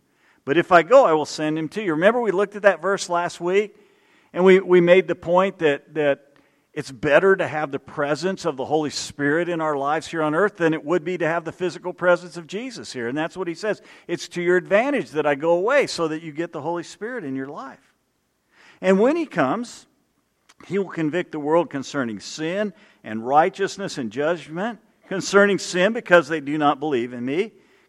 But 0.49 0.57
if 0.57 0.73
I 0.73 0.83
go, 0.83 1.05
I 1.05 1.13
will 1.13 1.27
send 1.27 1.59
him 1.59 1.69
to 1.69 1.83
you. 1.83 1.93
Remember, 1.93 2.23
we 2.23 2.31
looked 2.31 2.57
at 2.57 2.63
that 2.63 2.81
verse 2.81 3.11
last 3.11 3.39
week, 3.39 3.77
and 4.33 4.43
we, 4.43 4.61
we 4.61 4.81
made 4.81 5.07
the 5.07 5.15
point 5.15 5.59
that, 5.59 5.93
that 5.93 6.25
it's 6.73 6.91
better 6.91 7.37
to 7.37 7.47
have 7.47 7.71
the 7.71 7.79
presence 7.79 8.47
of 8.47 8.57
the 8.57 8.65
Holy 8.65 8.89
Spirit 8.89 9.51
in 9.51 9.61
our 9.61 9.77
lives 9.77 10.07
here 10.07 10.23
on 10.23 10.35
earth 10.35 10.57
than 10.57 10.73
it 10.73 10.83
would 10.83 11.05
be 11.05 11.19
to 11.19 11.27
have 11.27 11.45
the 11.45 11.53
physical 11.53 11.93
presence 11.93 12.39
of 12.39 12.47
Jesus 12.47 12.95
here. 12.95 13.09
And 13.09 13.19
that's 13.19 13.37
what 13.37 13.47
he 13.47 13.53
says. 13.53 13.83
It's 14.07 14.27
to 14.29 14.41
your 14.41 14.57
advantage 14.57 15.11
that 15.11 15.27
I 15.27 15.35
go 15.35 15.51
away 15.51 15.87
so 15.87 16.09
that 16.09 16.23
you 16.23 16.33
get 16.33 16.53
the 16.53 16.63
Holy 16.63 16.83
Spirit 16.83 17.25
in 17.25 17.37
your 17.37 17.49
life. 17.49 17.95
And 18.81 18.99
when 18.99 19.17
he 19.17 19.27
comes, 19.27 19.87
he 20.67 20.79
will 20.79 20.89
convict 20.89 21.33
the 21.33 21.41
world 21.41 21.69
concerning 21.69 22.21
sin 22.21 22.73
and 23.05 23.27
righteousness 23.27 23.99
and 23.99 24.11
judgment, 24.11 24.79
concerning 25.11 25.59
sin 25.59 25.93
because 25.93 26.27
they 26.27 26.41
do 26.41 26.57
not 26.57 26.81
believe 26.81 27.13
in 27.13 27.27
me 27.27 27.53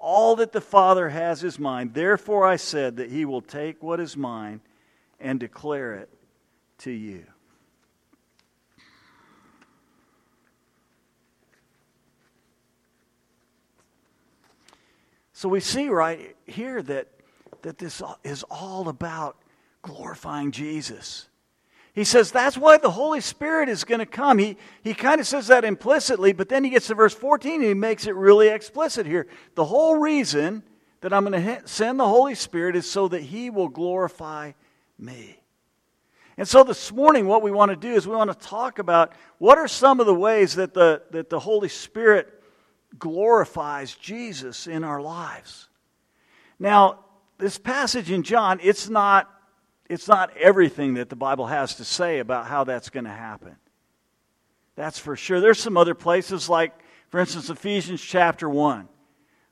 All 0.00 0.36
that 0.36 0.52
the 0.52 0.60
Father 0.60 1.08
has 1.08 1.42
is 1.42 1.58
mine. 1.58 1.90
Therefore 1.92 2.46
I 2.46 2.56
said 2.56 2.96
that 2.96 3.10
he 3.10 3.24
will 3.24 3.42
take 3.42 3.82
what 3.82 3.98
is 3.98 4.16
mine 4.16 4.60
and 5.18 5.40
declare 5.40 5.94
it 5.94 6.08
to 6.78 6.90
you. 6.92 7.24
So 15.32 15.48
we 15.48 15.60
see 15.60 15.88
right 15.88 16.36
here 16.46 16.82
that, 16.82 17.08
that 17.62 17.78
this 17.78 18.02
is 18.24 18.44
all 18.50 18.88
about 18.88 19.36
glorifying 19.82 20.50
Jesus. 20.50 21.28
He 21.98 22.04
says 22.04 22.30
that's 22.30 22.56
why 22.56 22.78
the 22.78 22.92
Holy 22.92 23.20
Spirit 23.20 23.68
is 23.68 23.82
going 23.82 23.98
to 23.98 24.06
come. 24.06 24.38
He, 24.38 24.56
he 24.84 24.94
kind 24.94 25.20
of 25.20 25.26
says 25.26 25.48
that 25.48 25.64
implicitly, 25.64 26.32
but 26.32 26.48
then 26.48 26.62
he 26.62 26.70
gets 26.70 26.86
to 26.86 26.94
verse 26.94 27.12
14 27.12 27.54
and 27.54 27.64
he 27.64 27.74
makes 27.74 28.06
it 28.06 28.14
really 28.14 28.46
explicit 28.46 29.04
here. 29.04 29.26
The 29.56 29.64
whole 29.64 29.96
reason 29.96 30.62
that 31.00 31.12
I'm 31.12 31.24
going 31.24 31.42
to 31.42 31.66
send 31.66 31.98
the 31.98 32.06
Holy 32.06 32.36
Spirit 32.36 32.76
is 32.76 32.88
so 32.88 33.08
that 33.08 33.22
he 33.22 33.50
will 33.50 33.66
glorify 33.66 34.52
me. 34.96 35.40
And 36.36 36.46
so 36.46 36.62
this 36.62 36.92
morning, 36.92 37.26
what 37.26 37.42
we 37.42 37.50
want 37.50 37.72
to 37.72 37.76
do 37.76 37.92
is 37.92 38.06
we 38.06 38.14
want 38.14 38.30
to 38.30 38.46
talk 38.46 38.78
about 38.78 39.12
what 39.38 39.58
are 39.58 39.66
some 39.66 39.98
of 39.98 40.06
the 40.06 40.14
ways 40.14 40.54
that 40.54 40.74
the, 40.74 41.02
that 41.10 41.30
the 41.30 41.40
Holy 41.40 41.68
Spirit 41.68 42.44
glorifies 42.96 43.96
Jesus 43.96 44.68
in 44.68 44.84
our 44.84 45.02
lives. 45.02 45.68
Now, 46.60 47.00
this 47.38 47.58
passage 47.58 48.12
in 48.12 48.22
John, 48.22 48.60
it's 48.62 48.88
not, 48.88 49.28
it's 49.88 50.08
not 50.08 50.36
everything 50.36 50.94
that 50.94 51.08
the 51.08 51.16
Bible 51.16 51.46
has 51.46 51.76
to 51.76 51.84
say 51.84 52.18
about 52.18 52.46
how 52.46 52.64
that's 52.64 52.90
going 52.90 53.04
to 53.04 53.10
happen. 53.10 53.56
That's 54.76 54.98
for 54.98 55.16
sure. 55.16 55.40
There's 55.40 55.60
some 55.60 55.76
other 55.76 55.94
places, 55.94 56.48
like, 56.48 56.72
for 57.08 57.18
instance, 57.18 57.50
Ephesians 57.50 58.00
chapter 58.00 58.48
1. 58.48 58.88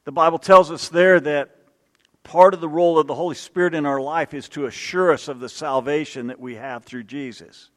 The 0.04 0.12
Bible 0.12 0.38
tells 0.38 0.70
us 0.70 0.88
there 0.88 1.18
that 1.20 1.56
part 2.22 2.54
of 2.54 2.60
the 2.60 2.68
role 2.68 2.98
of 2.98 3.06
the 3.06 3.14
Holy 3.14 3.34
Spirit 3.34 3.74
in 3.74 3.86
our 3.86 4.00
life 4.00 4.34
is 4.34 4.48
to 4.50 4.66
assure 4.66 5.12
us 5.12 5.28
of 5.28 5.40
the 5.40 5.48
salvation 5.48 6.28
that 6.28 6.38
we 6.38 6.56
have 6.56 6.84
through 6.84 7.04
Jesus. 7.04 7.70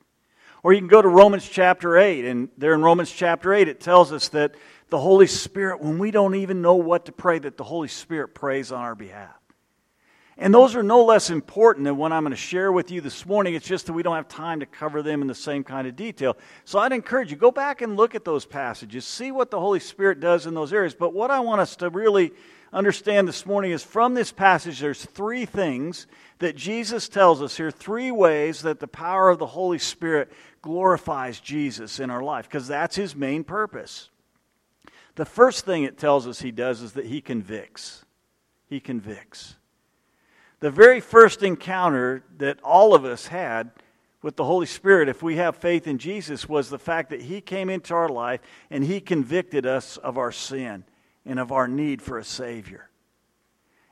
Or 0.62 0.74
you 0.74 0.80
can 0.80 0.90
go 0.90 1.02
to 1.02 1.08
Romans 1.08 1.48
chapter 1.48 1.98
8, 1.98 2.26
and 2.26 2.50
there 2.58 2.74
in 2.74 2.82
Romans 2.82 3.12
chapter 3.12 3.54
8, 3.54 3.68
it 3.68 3.80
tells 3.80 4.12
us 4.12 4.28
that 4.30 4.56
the 4.90 5.00
Holy 5.00 5.28
Spirit, 5.28 5.82
when 5.82 5.98
we 5.98 6.12
don't 6.12 6.36
even 6.36 6.62
know 6.62 6.76
what 6.76 7.06
to 7.06 7.12
pray, 7.12 7.40
that 7.40 7.58
the 7.58 7.64
Holy 7.64 7.88
Spirit 7.88 8.36
prays 8.36 8.72
on 8.72 8.82
our 8.82 8.96
behalf. 8.96 9.39
And 10.42 10.54
those 10.54 10.74
are 10.74 10.84
no 10.84 11.04
less 11.04 11.30
important 11.30 11.84
than 11.84 11.98
what 11.98 12.14
I'm 12.14 12.24
going 12.24 12.32
to 12.32 12.38
share 12.38 12.72
with 12.72 12.92
you 12.92 13.02
this 13.02 13.26
morning. 13.26 13.56
It's 13.56 13.68
just 13.68 13.88
that 13.88 13.94
we 13.94 14.04
don't 14.04 14.16
have 14.16 14.30
time 14.30 14.62
to 14.62 14.66
cover 14.66 15.02
them 15.02 15.22
in 15.22 15.28
the 15.28 15.36
same 15.36 15.66
kind 15.66 15.86
of 15.86 15.98
detail. 15.98 16.38
So 16.64 16.80
I'd 16.80 16.94
encourage 16.94 17.30
you, 17.30 17.36
go 17.36 17.52
back 17.52 17.82
and 17.82 17.98
look 17.98 18.16
at 18.16 18.24
those 18.24 18.46
passages, 18.46 19.04
see 19.04 19.34
what 19.34 19.52
the 19.52 19.60
Holy 19.60 19.82
Spirit 19.82 20.22
does 20.22 20.46
in 20.46 20.54
those 20.54 20.72
areas. 20.72 20.96
But 20.96 21.14
what 21.14 21.30
I 21.30 21.42
want 21.42 21.60
us 21.60 21.76
to 21.78 21.90
really 21.90 22.32
understand 22.72 23.28
this 23.28 23.46
morning 23.46 23.72
is 23.72 23.84
from 23.84 24.14
this 24.14 24.32
passage, 24.32 24.80
there's 24.80 25.04
three 25.04 25.46
things 25.46 26.08
that 26.38 26.56
Jesus 26.56 27.10
tells 27.10 27.42
us 27.42 27.58
here, 27.58 27.70
three 27.70 28.10
ways 28.10 28.62
that 28.62 28.80
the 28.80 28.88
power 28.88 29.30
of 29.30 29.40
the 29.40 29.46
Holy 29.46 29.80
Spirit 29.80 30.32
glorifies 30.62 31.42
Jesus 31.42 32.00
in 32.00 32.10
our 32.10 32.24
life, 32.24 32.46
because 32.46 32.70
that's 32.70 32.96
his 32.96 33.14
main 33.14 33.44
purpose. 33.44 34.10
The 35.16 35.26
first 35.26 35.66
thing 35.66 35.84
it 35.84 35.98
tells 35.98 36.28
us 36.28 36.40
he 36.40 36.52
does 36.52 36.82
is 36.82 36.94
that 36.94 37.08
he 37.08 37.20
convicts. 37.20 38.06
He 38.68 38.80
convicts. 38.80 39.56
The 40.60 40.72
very 40.72 41.00
first 41.00 41.42
encounter 41.42 42.24
that 42.38 42.60
all 42.64 42.94
of 42.94 43.06
us 43.06 43.28
had 43.28 43.72
with 44.22 44.36
the 44.36 44.44
Holy 44.44 44.66
Spirit, 44.66 45.08
if 45.08 45.24
we 45.24 45.38
have 45.38 45.56
faith 45.56 45.88
in 45.88 45.98
Jesus, 45.98 46.50
was 46.50 46.70
the 46.70 46.80
fact 46.80 47.12
that 47.12 47.22
he 47.22 47.40
came 47.40 47.70
into 47.70 47.94
our 47.94 48.10
life 48.10 48.42
and 48.70 48.84
he 48.84 49.00
convicted 49.00 49.66
us 49.66 49.96
of 49.98 50.18
our 50.18 50.32
sin 50.32 50.84
and 51.26 51.40
of 51.40 51.52
our 51.54 51.68
need 51.68 52.02
for 52.02 52.18
a 52.18 52.24
Savior. 52.24 52.90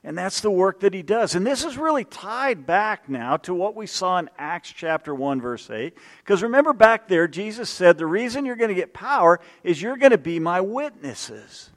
And 0.04 0.18
that's 0.18 0.42
the 0.42 0.52
work 0.52 0.82
that 0.82 0.94
he 0.94 1.02
does. 1.02 1.36
And 1.36 1.46
this 1.46 1.64
is 1.66 1.78
really 1.78 2.06
tied 2.06 2.66
back 2.66 3.10
now 3.10 3.38
to 3.38 3.54
what 3.54 3.76
we 3.76 3.88
saw 3.88 4.20
in 4.20 4.30
Acts 4.38 4.72
chapter 4.72 5.14
1, 5.14 5.42
verse 5.42 5.70
8. 5.70 5.98
Because 6.20 6.44
remember 6.44 6.74
back 6.74 7.08
there, 7.08 7.28
Jesus 7.28 7.70
said, 7.70 7.98
The 7.98 8.06
reason 8.06 8.46
you're 8.46 8.56
going 8.56 8.70
to 8.70 8.76
get 8.76 8.94
power 8.94 9.40
is 9.64 9.82
you're 9.82 9.98
going 9.98 10.12
to 10.12 10.18
be 10.18 10.40
my 10.40 10.62
witnesses. 10.62 11.72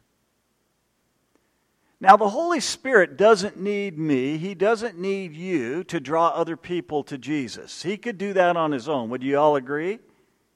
Now, 2.02 2.16
the 2.16 2.30
Holy 2.30 2.60
Spirit 2.60 3.18
doesn't 3.18 3.60
need 3.60 3.98
me, 3.98 4.38
He 4.38 4.54
doesn't 4.54 4.98
need 4.98 5.34
you 5.34 5.84
to 5.84 6.00
draw 6.00 6.28
other 6.28 6.56
people 6.56 7.04
to 7.04 7.18
Jesus. 7.18 7.82
He 7.82 7.98
could 7.98 8.16
do 8.16 8.32
that 8.32 8.56
on 8.56 8.72
His 8.72 8.88
own. 8.88 9.10
Would 9.10 9.22
you 9.22 9.38
all 9.38 9.56
agree? 9.56 9.98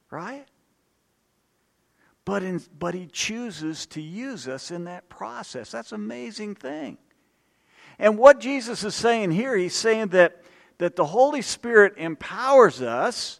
Right? 0.09 0.47
But, 2.25 2.41
in, 2.41 2.61
but 2.79 2.95
He 2.95 3.05
chooses 3.05 3.85
to 3.87 4.01
use 4.01 4.47
us 4.47 4.71
in 4.71 4.85
that 4.85 5.07
process. 5.07 5.69
That's 5.69 5.91
an 5.91 6.01
amazing 6.01 6.55
thing. 6.55 6.97
And 7.99 8.17
what 8.17 8.39
Jesus 8.39 8.83
is 8.83 8.95
saying 8.95 9.31
here, 9.31 9.55
he's 9.55 9.75
saying 9.75 10.07
that, 10.07 10.41
that 10.79 10.95
the 10.95 11.05
Holy 11.05 11.41
Spirit 11.41 11.93
empowers 11.97 12.81
us 12.81 13.39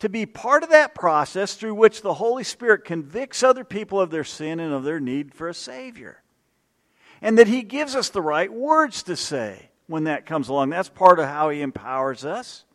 to 0.00 0.08
be 0.08 0.26
part 0.26 0.62
of 0.62 0.70
that 0.70 0.94
process 0.94 1.54
through 1.54 1.74
which 1.74 2.02
the 2.02 2.14
Holy 2.14 2.44
Spirit 2.44 2.84
convicts 2.84 3.42
other 3.42 3.64
people 3.64 4.00
of 4.00 4.10
their 4.10 4.24
sin 4.24 4.60
and 4.60 4.74
of 4.74 4.84
their 4.84 5.00
need 5.00 5.32
for 5.32 5.48
a 5.48 5.54
Savior. 5.54 6.23
And 7.24 7.38
that 7.38 7.48
He 7.48 7.62
gives 7.62 7.96
us 7.96 8.10
the 8.10 8.20
right 8.20 8.52
words 8.52 9.02
to 9.04 9.16
say 9.16 9.70
when 9.86 10.04
that 10.04 10.26
comes 10.26 10.50
along. 10.50 10.68
That's 10.68 10.90
part 10.90 11.18
of 11.18 11.24
how 11.24 11.48
He 11.48 11.62
empowers 11.62 12.22
us. 12.22 12.66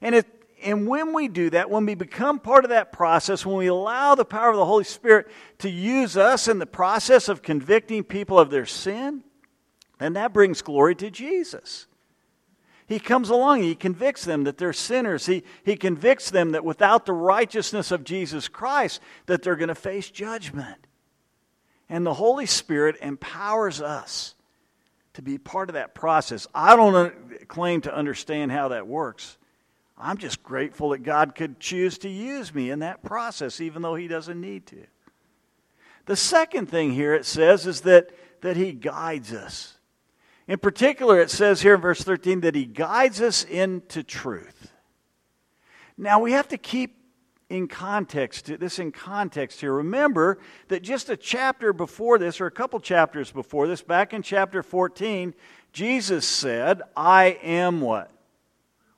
And, 0.00 0.16
it, 0.16 0.26
and 0.64 0.88
when 0.88 1.12
we 1.12 1.28
do 1.28 1.48
that, 1.50 1.70
when 1.70 1.86
we 1.86 1.94
become 1.94 2.40
part 2.40 2.64
of 2.64 2.70
that 2.70 2.90
process, 2.90 3.46
when 3.46 3.56
we 3.56 3.68
allow 3.68 4.16
the 4.16 4.24
power 4.24 4.50
of 4.50 4.56
the 4.56 4.66
Holy 4.66 4.82
Spirit 4.82 5.28
to 5.58 5.70
use 5.70 6.16
us 6.16 6.48
in 6.48 6.58
the 6.58 6.66
process 6.66 7.28
of 7.28 7.42
convicting 7.42 8.02
people 8.02 8.36
of 8.36 8.50
their 8.50 8.66
sin, 8.66 9.22
then 10.00 10.14
that 10.14 10.32
brings 10.32 10.60
glory 10.60 10.96
to 10.96 11.08
Jesus. 11.08 11.86
He 12.88 12.98
comes 12.98 13.30
along, 13.30 13.62
he 13.62 13.76
convicts 13.76 14.24
them 14.24 14.42
that 14.42 14.58
they're 14.58 14.72
sinners. 14.72 15.26
He, 15.26 15.44
he 15.64 15.76
convicts 15.76 16.30
them 16.30 16.50
that 16.50 16.64
without 16.64 17.06
the 17.06 17.12
righteousness 17.12 17.92
of 17.92 18.02
Jesus 18.02 18.48
Christ, 18.48 19.00
that 19.26 19.44
they're 19.44 19.54
going 19.54 19.68
to 19.68 19.76
face 19.76 20.10
judgment. 20.10 20.88
And 21.92 22.06
the 22.06 22.14
Holy 22.14 22.46
Spirit 22.46 22.96
empowers 23.02 23.82
us 23.82 24.34
to 25.12 25.20
be 25.20 25.36
part 25.36 25.68
of 25.68 25.74
that 25.74 25.94
process. 25.94 26.46
I 26.54 26.74
don't 26.74 27.46
claim 27.48 27.82
to 27.82 27.94
understand 27.94 28.50
how 28.50 28.68
that 28.68 28.86
works. 28.86 29.36
I'm 29.98 30.16
just 30.16 30.42
grateful 30.42 30.88
that 30.88 31.02
God 31.02 31.34
could 31.34 31.60
choose 31.60 31.98
to 31.98 32.08
use 32.08 32.54
me 32.54 32.70
in 32.70 32.78
that 32.78 33.02
process, 33.02 33.60
even 33.60 33.82
though 33.82 33.94
He 33.94 34.08
doesn't 34.08 34.40
need 34.40 34.64
to. 34.68 34.86
The 36.06 36.16
second 36.16 36.70
thing 36.70 36.92
here 36.92 37.12
it 37.12 37.26
says 37.26 37.66
is 37.66 37.82
that, 37.82 38.08
that 38.40 38.56
He 38.56 38.72
guides 38.72 39.34
us. 39.34 39.76
In 40.48 40.60
particular, 40.60 41.20
it 41.20 41.28
says 41.28 41.60
here 41.60 41.74
in 41.74 41.82
verse 41.82 42.02
13 42.02 42.40
that 42.40 42.54
he 42.54 42.64
guides 42.64 43.20
us 43.20 43.44
into 43.44 44.02
truth. 44.02 44.72
Now, 45.98 46.20
we 46.20 46.32
have 46.32 46.48
to 46.48 46.56
keep 46.56 46.96
in 47.52 47.68
context, 47.68 48.46
this 48.46 48.78
in 48.78 48.90
context 48.90 49.60
here. 49.60 49.74
Remember 49.74 50.38
that 50.68 50.82
just 50.82 51.10
a 51.10 51.18
chapter 51.18 51.74
before 51.74 52.16
this, 52.16 52.40
or 52.40 52.46
a 52.46 52.50
couple 52.50 52.80
chapters 52.80 53.30
before 53.30 53.68
this, 53.68 53.82
back 53.82 54.14
in 54.14 54.22
chapter 54.22 54.62
14, 54.62 55.34
Jesus 55.70 56.26
said, 56.26 56.80
I 56.96 57.38
am 57.42 57.82
what? 57.82 58.10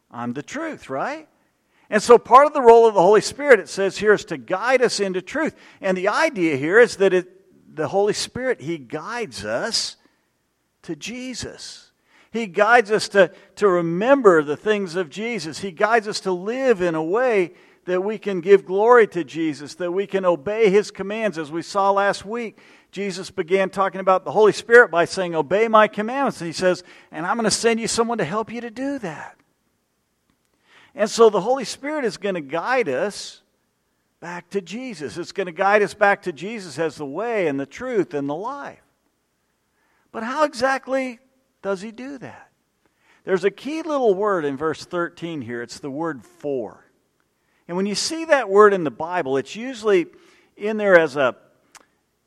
I'm 0.08 0.34
the 0.34 0.42
truth, 0.42 0.88
right? 0.88 1.28
And 1.90 2.00
so 2.00 2.16
part 2.16 2.46
of 2.46 2.52
the 2.52 2.62
role 2.62 2.86
of 2.86 2.94
the 2.94 3.02
Holy 3.02 3.20
Spirit, 3.20 3.58
it 3.58 3.68
says 3.68 3.98
here, 3.98 4.12
is 4.12 4.24
to 4.26 4.36
guide 4.36 4.82
us 4.82 5.00
into 5.00 5.20
truth. 5.20 5.56
And 5.80 5.98
the 5.98 6.08
idea 6.08 6.56
here 6.56 6.78
is 6.78 6.98
that 6.98 7.12
it, 7.12 7.74
the 7.74 7.88
Holy 7.88 8.12
Spirit, 8.12 8.60
He 8.60 8.78
guides 8.78 9.44
us 9.44 9.96
to 10.82 10.94
Jesus. 10.94 11.90
He 12.30 12.46
guides 12.46 12.92
us 12.92 13.08
to, 13.10 13.32
to 13.56 13.68
remember 13.68 14.44
the 14.44 14.56
things 14.56 14.94
of 14.94 15.10
Jesus. 15.10 15.58
He 15.58 15.72
guides 15.72 16.06
us 16.06 16.20
to 16.20 16.30
live 16.30 16.80
in 16.80 16.94
a 16.94 17.02
way 17.02 17.54
that 17.84 18.02
we 18.02 18.18
can 18.18 18.40
give 18.40 18.64
glory 18.64 19.06
to 19.08 19.24
Jesus, 19.24 19.74
that 19.76 19.92
we 19.92 20.06
can 20.06 20.24
obey 20.24 20.70
His 20.70 20.90
commands. 20.90 21.38
As 21.38 21.50
we 21.50 21.62
saw 21.62 21.90
last 21.90 22.24
week, 22.24 22.58
Jesus 22.90 23.30
began 23.30 23.70
talking 23.70 24.00
about 24.00 24.24
the 24.24 24.32
Holy 24.32 24.52
Spirit 24.52 24.90
by 24.90 25.04
saying, 25.04 25.34
Obey 25.34 25.68
my 25.68 25.88
commandments. 25.88 26.40
And 26.40 26.46
He 26.46 26.52
says, 26.52 26.82
And 27.10 27.26
I'm 27.26 27.36
going 27.36 27.44
to 27.44 27.50
send 27.50 27.80
you 27.80 27.88
someone 27.88 28.18
to 28.18 28.24
help 28.24 28.52
you 28.52 28.60
to 28.60 28.70
do 28.70 28.98
that. 29.00 29.36
And 30.94 31.10
so 31.10 31.28
the 31.28 31.40
Holy 31.40 31.64
Spirit 31.64 32.04
is 32.04 32.16
going 32.16 32.36
to 32.36 32.40
guide 32.40 32.88
us 32.88 33.42
back 34.20 34.48
to 34.50 34.60
Jesus. 34.60 35.18
It's 35.18 35.32
going 35.32 35.46
to 35.46 35.52
guide 35.52 35.82
us 35.82 35.92
back 35.92 36.22
to 36.22 36.32
Jesus 36.32 36.78
as 36.78 36.96
the 36.96 37.06
way 37.06 37.46
and 37.46 37.58
the 37.58 37.66
truth 37.66 38.14
and 38.14 38.28
the 38.28 38.34
life. 38.34 38.80
But 40.12 40.22
how 40.22 40.44
exactly 40.44 41.18
does 41.60 41.82
he 41.82 41.90
do 41.90 42.18
that? 42.18 42.50
There's 43.24 43.44
a 43.44 43.50
key 43.50 43.82
little 43.82 44.14
word 44.14 44.44
in 44.44 44.56
verse 44.56 44.84
13 44.84 45.40
here. 45.40 45.62
It's 45.62 45.80
the 45.80 45.90
word 45.90 46.22
for. 46.24 46.83
And 47.66 47.76
when 47.76 47.86
you 47.86 47.94
see 47.94 48.26
that 48.26 48.48
word 48.48 48.74
in 48.74 48.84
the 48.84 48.90
Bible, 48.90 49.36
it's 49.36 49.56
usually 49.56 50.06
in 50.56 50.76
there 50.76 50.98
as 50.98 51.16
a 51.16 51.36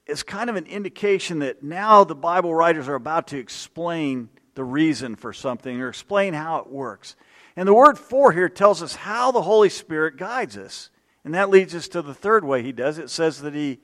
as 0.08 0.24
kind 0.24 0.50
of 0.50 0.56
an 0.56 0.66
indication 0.66 1.40
that 1.40 1.64
now 1.64 2.04
the 2.04 2.16
Bible 2.16 2.56
writers 2.56 2.88
are 2.88 2.96
about 2.96 3.28
to 3.28 3.38
explain 3.38 4.30
the 4.56 4.64
reason 4.64 5.16
for 5.16 5.34
something 5.34 5.82
or 5.82 5.90
explain 5.90 6.34
how 6.34 6.60
it 6.60 6.68
works. 6.68 7.16
And 7.56 7.68
the 7.68 7.74
word 7.74 8.00
for 8.00 8.32
here 8.32 8.50
tells 8.50 8.82
us 8.82 8.96
how 8.96 9.32
the 9.32 9.42
Holy 9.42 9.70
Spirit 9.70 10.18
guides 10.18 10.58
us. 10.58 10.90
And 11.26 11.34
that 11.36 11.50
leads 11.50 11.76
us 11.76 11.88
to 11.90 12.02
the 12.02 12.14
third 12.14 12.46
way 12.46 12.64
he 12.64 12.72
does. 12.72 12.98
It 12.98 13.10
says 13.10 13.42
that 13.42 13.54
he 13.54 13.80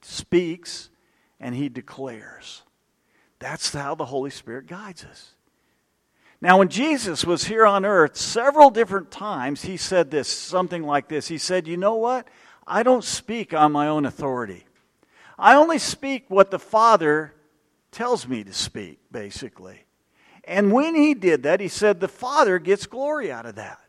speaks 0.00 0.88
and 1.38 1.54
he 1.54 1.68
declares. 1.68 2.62
That's 3.38 3.72
how 3.72 3.94
the 3.94 4.06
Holy 4.06 4.30
Spirit 4.30 4.66
guides 4.66 5.04
us. 5.04 5.34
Now, 6.40 6.58
when 6.58 6.68
Jesus 6.68 7.24
was 7.24 7.44
here 7.44 7.66
on 7.66 7.84
earth, 7.84 8.16
several 8.16 8.70
different 8.70 9.10
times 9.10 9.62
he 9.62 9.76
said 9.76 10.10
this, 10.10 10.28
something 10.28 10.84
like 10.84 11.08
this. 11.08 11.26
He 11.28 11.38
said, 11.38 11.66
You 11.66 11.76
know 11.76 11.96
what? 11.96 12.28
I 12.66 12.82
don't 12.82 13.04
speak 13.04 13.52
on 13.52 13.72
my 13.72 13.88
own 13.88 14.06
authority. 14.06 14.64
I 15.38 15.56
only 15.56 15.78
speak 15.78 16.26
what 16.28 16.50
the 16.50 16.58
Father 16.58 17.34
tells 17.90 18.28
me 18.28 18.44
to 18.44 18.52
speak, 18.52 19.00
basically. 19.10 19.84
And 20.44 20.72
when 20.72 20.94
he 20.94 21.14
did 21.14 21.42
that, 21.42 21.60
he 21.60 21.68
said, 21.68 21.98
The 21.98 22.08
Father 22.08 22.58
gets 22.58 22.86
glory 22.86 23.32
out 23.32 23.46
of 23.46 23.56
that. 23.56 23.80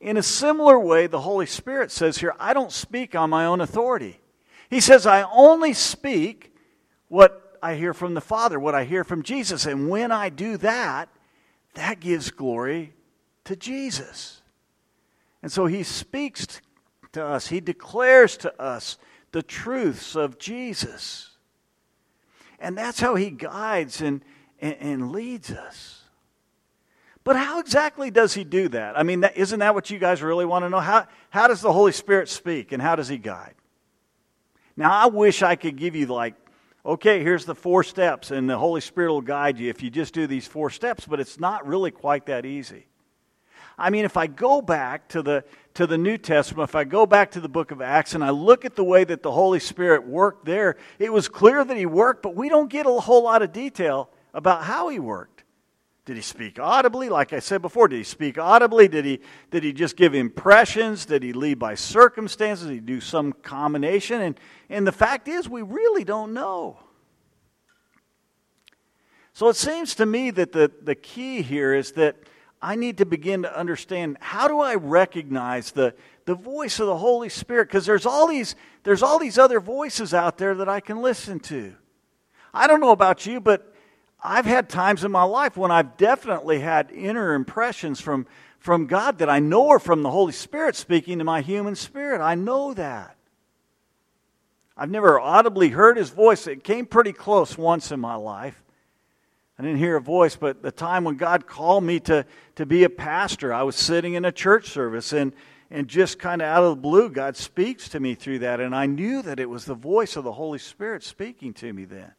In 0.00 0.18
a 0.18 0.22
similar 0.22 0.78
way, 0.78 1.06
the 1.06 1.20
Holy 1.20 1.46
Spirit 1.46 1.90
says 1.90 2.18
here, 2.18 2.34
I 2.38 2.52
don't 2.52 2.72
speak 2.72 3.14
on 3.14 3.30
my 3.30 3.46
own 3.46 3.62
authority. 3.62 4.20
He 4.68 4.80
says, 4.80 5.06
I 5.06 5.22
only 5.32 5.72
speak 5.72 6.54
what 7.08 7.58
I 7.62 7.76
hear 7.76 7.94
from 7.94 8.12
the 8.12 8.20
Father, 8.20 8.60
what 8.60 8.74
I 8.74 8.84
hear 8.84 9.02
from 9.02 9.22
Jesus. 9.22 9.64
And 9.64 9.88
when 9.88 10.12
I 10.12 10.28
do 10.28 10.58
that, 10.58 11.08
that 11.74 12.00
gives 12.00 12.30
glory 12.30 12.94
to 13.44 13.56
Jesus. 13.56 14.42
And 15.42 15.52
so 15.52 15.66
he 15.66 15.82
speaks 15.82 16.60
to 17.12 17.24
us, 17.24 17.48
he 17.48 17.60
declares 17.60 18.36
to 18.38 18.60
us 18.60 18.98
the 19.32 19.42
truths 19.42 20.16
of 20.16 20.38
Jesus. 20.38 21.30
And 22.58 22.78
that's 22.78 23.00
how 23.00 23.14
he 23.14 23.30
guides 23.30 24.00
and, 24.00 24.22
and, 24.60 24.76
and 24.80 25.12
leads 25.12 25.50
us. 25.50 26.02
But 27.24 27.36
how 27.36 27.58
exactly 27.58 28.10
does 28.10 28.34
he 28.34 28.44
do 28.44 28.68
that? 28.68 28.98
I 28.98 29.02
mean, 29.02 29.20
that, 29.20 29.36
isn't 29.36 29.58
that 29.60 29.74
what 29.74 29.90
you 29.90 29.98
guys 29.98 30.22
really 30.22 30.44
want 30.44 30.64
to 30.64 30.68
know? 30.68 30.80
How, 30.80 31.06
how 31.30 31.48
does 31.48 31.62
the 31.62 31.72
Holy 31.72 31.92
Spirit 31.92 32.28
speak 32.28 32.72
and 32.72 32.82
how 32.82 32.96
does 32.96 33.08
he 33.08 33.18
guide? 33.18 33.54
Now, 34.76 34.92
I 34.92 35.06
wish 35.06 35.42
I 35.42 35.56
could 35.56 35.76
give 35.76 35.94
you, 35.94 36.06
like, 36.06 36.34
okay, 36.84 37.22
here's 37.22 37.44
the 37.44 37.54
four 37.54 37.82
steps, 37.82 38.30
and 38.30 38.48
the 38.48 38.58
Holy 38.58 38.80
Spirit 38.80 39.12
will 39.12 39.20
guide 39.20 39.58
you 39.58 39.70
if 39.70 39.82
you 39.82 39.90
just 39.90 40.14
do 40.14 40.26
these 40.26 40.46
four 40.46 40.70
steps, 40.70 41.06
but 41.06 41.20
it's 41.20 41.40
not 41.40 41.66
really 41.66 41.90
quite 41.90 42.26
that 42.26 42.44
easy. 42.44 42.86
I 43.76 43.90
mean, 43.90 44.04
if 44.04 44.16
I 44.16 44.28
go 44.28 44.62
back 44.62 45.08
to 45.08 45.22
the, 45.22 45.44
to 45.74 45.86
the 45.86 45.98
New 45.98 46.16
Testament, 46.16 46.68
if 46.68 46.76
I 46.76 46.84
go 46.84 47.06
back 47.06 47.32
to 47.32 47.40
the 47.40 47.48
book 47.48 47.72
of 47.72 47.80
Acts 47.80 48.14
and 48.14 48.22
I 48.22 48.30
look 48.30 48.64
at 48.64 48.76
the 48.76 48.84
way 48.84 49.02
that 49.02 49.22
the 49.22 49.32
Holy 49.32 49.58
Spirit 49.58 50.06
worked 50.06 50.44
there, 50.44 50.76
it 50.98 51.12
was 51.12 51.28
clear 51.28 51.64
that 51.64 51.76
he 51.76 51.86
worked, 51.86 52.22
but 52.22 52.36
we 52.36 52.48
don't 52.48 52.70
get 52.70 52.86
a 52.86 52.92
whole 52.92 53.24
lot 53.24 53.42
of 53.42 53.52
detail 53.52 54.10
about 54.32 54.62
how 54.62 54.88
he 54.88 55.00
worked. 55.00 55.33
Did 56.04 56.16
he 56.16 56.22
speak 56.22 56.58
audibly? 56.58 57.08
Like 57.08 57.32
I 57.32 57.38
said 57.38 57.62
before, 57.62 57.88
did 57.88 57.96
he 57.96 58.04
speak 58.04 58.36
audibly? 58.38 58.88
Did 58.88 59.06
he, 59.06 59.20
did 59.50 59.64
he 59.64 59.72
just 59.72 59.96
give 59.96 60.14
impressions? 60.14 61.06
Did 61.06 61.22
he 61.22 61.32
lead 61.32 61.58
by 61.58 61.76
circumstances? 61.76 62.66
Did 62.66 62.74
he 62.74 62.80
do 62.80 63.00
some 63.00 63.32
combination? 63.32 64.20
And, 64.20 64.40
and 64.68 64.86
the 64.86 64.92
fact 64.92 65.28
is, 65.28 65.48
we 65.48 65.62
really 65.62 66.04
don't 66.04 66.34
know. 66.34 66.78
So 69.32 69.48
it 69.48 69.56
seems 69.56 69.94
to 69.96 70.06
me 70.06 70.30
that 70.32 70.52
the, 70.52 70.70
the 70.82 70.94
key 70.94 71.42
here 71.42 71.74
is 71.74 71.92
that 71.92 72.16
I 72.60 72.76
need 72.76 72.98
to 72.98 73.06
begin 73.06 73.42
to 73.42 73.58
understand 73.58 74.18
how 74.20 74.46
do 74.46 74.60
I 74.60 74.74
recognize 74.74 75.72
the, 75.72 75.94
the 76.24 76.34
voice 76.34 76.80
of 76.80 76.86
the 76.86 76.96
Holy 76.96 77.28
Spirit? 77.28 77.68
Because 77.68 77.84
there's 77.84 78.06
all 78.06 78.28
these 78.28 78.54
there's 78.84 79.02
all 79.02 79.18
these 79.18 79.38
other 79.38 79.60
voices 79.60 80.14
out 80.14 80.38
there 80.38 80.54
that 80.54 80.68
I 80.68 80.80
can 80.80 81.02
listen 81.02 81.40
to. 81.40 81.74
I 82.52 82.66
don't 82.66 82.80
know 82.80 82.92
about 82.92 83.26
you, 83.26 83.40
but 83.40 83.73
I've 84.26 84.46
had 84.46 84.70
times 84.70 85.04
in 85.04 85.12
my 85.12 85.24
life 85.24 85.54
when 85.54 85.70
I've 85.70 85.98
definitely 85.98 86.60
had 86.60 86.90
inner 86.90 87.34
impressions 87.34 88.00
from, 88.00 88.26
from 88.58 88.86
God 88.86 89.18
that 89.18 89.28
I 89.28 89.38
know 89.38 89.68
are 89.68 89.78
from 89.78 90.02
the 90.02 90.10
Holy 90.10 90.32
Spirit 90.32 90.76
speaking 90.76 91.18
to 91.18 91.24
my 91.24 91.42
human 91.42 91.76
spirit. 91.76 92.22
I 92.22 92.34
know 92.34 92.72
that. 92.72 93.16
I've 94.78 94.90
never 94.90 95.20
audibly 95.20 95.68
heard 95.68 95.98
his 95.98 96.08
voice. 96.08 96.46
It 96.46 96.64
came 96.64 96.86
pretty 96.86 97.12
close 97.12 97.58
once 97.58 97.92
in 97.92 98.00
my 98.00 98.14
life. 98.14 98.62
I 99.58 99.62
didn't 99.62 99.78
hear 99.78 99.96
a 99.96 100.00
voice, 100.00 100.36
but 100.36 100.62
the 100.62 100.72
time 100.72 101.04
when 101.04 101.16
God 101.16 101.46
called 101.46 101.84
me 101.84 102.00
to, 102.00 102.24
to 102.56 102.64
be 102.64 102.82
a 102.84 102.90
pastor, 102.90 103.52
I 103.52 103.62
was 103.62 103.76
sitting 103.76 104.14
in 104.14 104.24
a 104.24 104.32
church 104.32 104.70
service 104.70 105.12
and, 105.12 105.34
and 105.70 105.86
just 105.86 106.18
kind 106.18 106.40
of 106.40 106.48
out 106.48 106.64
of 106.64 106.70
the 106.70 106.82
blue, 106.82 107.10
God 107.10 107.36
speaks 107.36 107.90
to 107.90 108.00
me 108.00 108.14
through 108.14 108.38
that. 108.40 108.58
And 108.58 108.74
I 108.74 108.86
knew 108.86 109.20
that 109.20 109.38
it 109.38 109.50
was 109.50 109.66
the 109.66 109.74
voice 109.74 110.16
of 110.16 110.24
the 110.24 110.32
Holy 110.32 110.58
Spirit 110.58 111.04
speaking 111.04 111.52
to 111.54 111.72
me 111.72 111.84
then. 111.84 112.12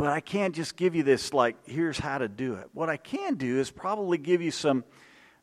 But 0.00 0.08
I 0.08 0.20
can't 0.20 0.54
just 0.54 0.76
give 0.76 0.94
you 0.94 1.02
this, 1.02 1.34
like, 1.34 1.56
here's 1.66 1.98
how 1.98 2.16
to 2.16 2.26
do 2.26 2.54
it. 2.54 2.70
What 2.72 2.88
I 2.88 2.96
can 2.96 3.34
do 3.34 3.58
is 3.58 3.70
probably 3.70 4.16
give 4.16 4.40
you 4.40 4.50
some, 4.50 4.82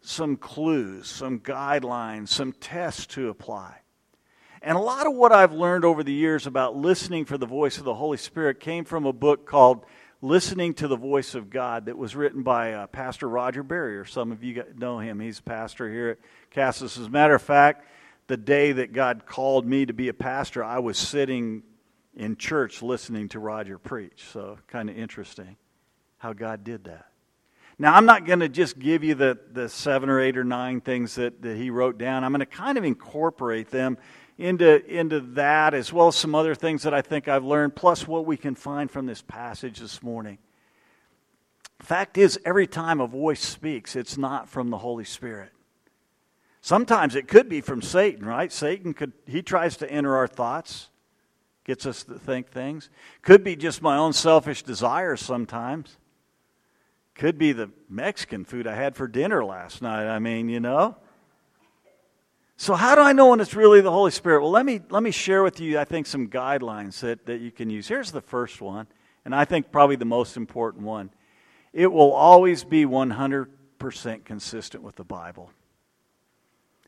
some 0.01 0.35
clues, 0.35 1.05
some 1.07 1.41
guidelines, 1.41 2.29
some 2.29 2.53
tests 2.53 3.05
to 3.13 3.29
apply. 3.29 3.81
And 4.63 4.75
a 4.75 4.81
lot 4.81 5.05
of 5.05 5.13
what 5.13 5.31
I've 5.31 5.53
learned 5.53 5.85
over 5.85 6.03
the 6.03 6.11
years 6.11 6.47
about 6.47 6.75
listening 6.75 7.25
for 7.25 7.37
the 7.37 7.45
voice 7.45 7.77
of 7.77 7.83
the 7.83 7.93
Holy 7.93 8.17
Spirit 8.17 8.59
came 8.59 8.83
from 8.83 9.05
a 9.05 9.13
book 9.13 9.45
called 9.45 9.85
Listening 10.23 10.73
to 10.73 10.87
the 10.87 10.97
Voice 10.97 11.35
of 11.35 11.51
God 11.51 11.85
that 11.85 11.95
was 11.95 12.15
written 12.15 12.41
by 12.41 12.73
uh, 12.73 12.87
Pastor 12.87 13.29
Roger 13.29 13.61
Barrier. 13.61 14.05
Some 14.05 14.31
of 14.31 14.43
you 14.43 14.63
know 14.75 14.97
him. 14.97 15.19
He's 15.19 15.39
pastor 15.39 15.87
here 15.87 16.09
at 16.09 16.17
Casas. 16.49 16.97
As 16.97 17.05
a 17.05 17.11
matter 17.11 17.35
of 17.35 17.43
fact, 17.43 17.85
the 18.25 18.37
day 18.37 18.71
that 18.71 18.91
God 18.91 19.27
called 19.27 19.67
me 19.67 19.85
to 19.85 19.93
be 19.93 20.07
a 20.07 20.15
pastor, 20.15 20.63
I 20.63 20.79
was 20.79 20.97
sitting 20.97 21.61
in 22.17 22.35
church 22.35 22.81
listening 22.81 23.29
to 23.29 23.39
Roger 23.39 23.77
preach. 23.77 24.25
So, 24.33 24.57
kind 24.67 24.89
of 24.89 24.97
interesting 24.97 25.55
how 26.17 26.33
God 26.33 26.63
did 26.63 26.85
that. 26.85 27.05
Now, 27.79 27.93
I'm 27.93 28.05
not 28.05 28.25
going 28.25 28.39
to 28.39 28.49
just 28.49 28.79
give 28.79 29.03
you 29.03 29.13
the, 29.13 29.37
the 29.51 29.69
seven 29.69 30.09
or 30.09 30.19
eight 30.19 30.35
or 30.35 30.43
nine 30.43 30.81
things 30.81 31.13
that, 31.15 31.43
that 31.43 31.55
he 31.55 31.69
wrote 31.69 31.99
down. 31.99 32.23
I'm 32.23 32.31
going 32.31 32.39
to 32.39 32.47
kind 32.47 32.75
of 32.75 32.83
incorporate 32.83 33.69
them 33.69 33.99
into, 34.39 34.83
into 34.87 35.19
that 35.19 35.75
as 35.75 35.93
well 35.93 36.07
as 36.07 36.15
some 36.15 36.33
other 36.33 36.55
things 36.55 36.83
that 36.83 36.93
I 36.93 37.03
think 37.03 37.27
I've 37.27 37.43
learned, 37.43 37.75
plus 37.75 38.07
what 38.07 38.25
we 38.25 38.35
can 38.35 38.55
find 38.55 38.89
from 38.89 39.05
this 39.05 39.21
passage 39.21 39.79
this 39.79 40.01
morning. 40.01 40.39
Fact 41.79 42.17
is, 42.17 42.39
every 42.43 42.65
time 42.65 42.99
a 42.99 43.05
voice 43.05 43.41
speaks, 43.41 43.95
it's 43.95 44.17
not 44.17 44.49
from 44.49 44.71
the 44.71 44.79
Holy 44.79 45.05
Spirit. 45.05 45.51
Sometimes 46.61 47.15
it 47.15 47.27
could 47.27 47.47
be 47.47 47.61
from 47.61 47.83
Satan, 47.83 48.25
right? 48.25 48.51
Satan 48.51 48.95
could, 48.95 49.13
he 49.27 49.43
tries 49.43 49.77
to 49.77 49.91
enter 49.91 50.15
our 50.15 50.27
thoughts 50.27 50.89
gets 51.67 51.85
us 51.85 52.03
to 52.05 52.17
think 52.17 52.49
things. 52.49 52.89
Could 53.21 53.43
be 53.43 53.55
just 53.55 53.81
my 53.81 53.97
own 53.97 54.13
selfish 54.13 54.63
desires 54.63 55.19
sometimes. 55.19 55.97
Could 57.13 57.37
be 57.37 57.51
the 57.51 57.69
Mexican 57.89 58.45
food 58.45 58.65
I 58.65 58.75
had 58.75 58.95
for 58.95 59.07
dinner 59.07 59.43
last 59.43 59.81
night. 59.81 60.07
I 60.07 60.19
mean, 60.19 60.49
you 60.49 60.61
know. 60.61 60.95
So 62.55 62.73
how 62.73 62.95
do 62.95 63.01
I 63.01 63.11
know 63.11 63.29
when 63.29 63.41
it's 63.41 63.53
really 63.53 63.81
the 63.81 63.91
Holy 63.91 64.11
Spirit? 64.11 64.41
Well, 64.41 64.49
let 64.49 64.65
me 64.65 64.81
let 64.89 65.03
me 65.03 65.11
share 65.11 65.43
with 65.43 65.59
you 65.59 65.77
I 65.77 65.83
think 65.83 66.07
some 66.07 66.27
guidelines 66.27 67.01
that, 67.01 67.25
that 67.27 67.41
you 67.41 67.51
can 67.51 67.69
use. 67.69 67.87
Here's 67.87 68.11
the 68.11 68.21
first 68.21 68.61
one, 68.61 68.87
and 69.25 69.35
I 69.35 69.45
think 69.45 69.71
probably 69.71 69.97
the 69.97 70.05
most 70.05 70.37
important 70.37 70.85
one. 70.85 71.11
It 71.73 71.91
will 71.91 72.13
always 72.13 72.63
be 72.63 72.85
100% 72.85 74.25
consistent 74.25 74.83
with 74.83 74.95
the 74.95 75.03
Bible. 75.03 75.51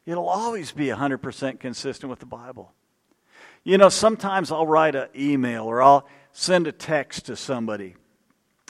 It'll 0.05 0.29
always 0.29 0.71
be 0.71 0.87
100% 0.87 1.59
consistent 1.59 2.09
with 2.09 2.19
the 2.19 2.25
Bible. 2.25 2.73
You 3.63 3.77
know, 3.77 3.89
sometimes 3.89 4.51
I'll 4.51 4.67
write 4.67 4.95
an 4.95 5.09
email 5.15 5.65
or 5.65 5.81
I'll 5.81 6.07
send 6.31 6.67
a 6.67 6.71
text 6.71 7.25
to 7.25 7.35
somebody 7.35 7.95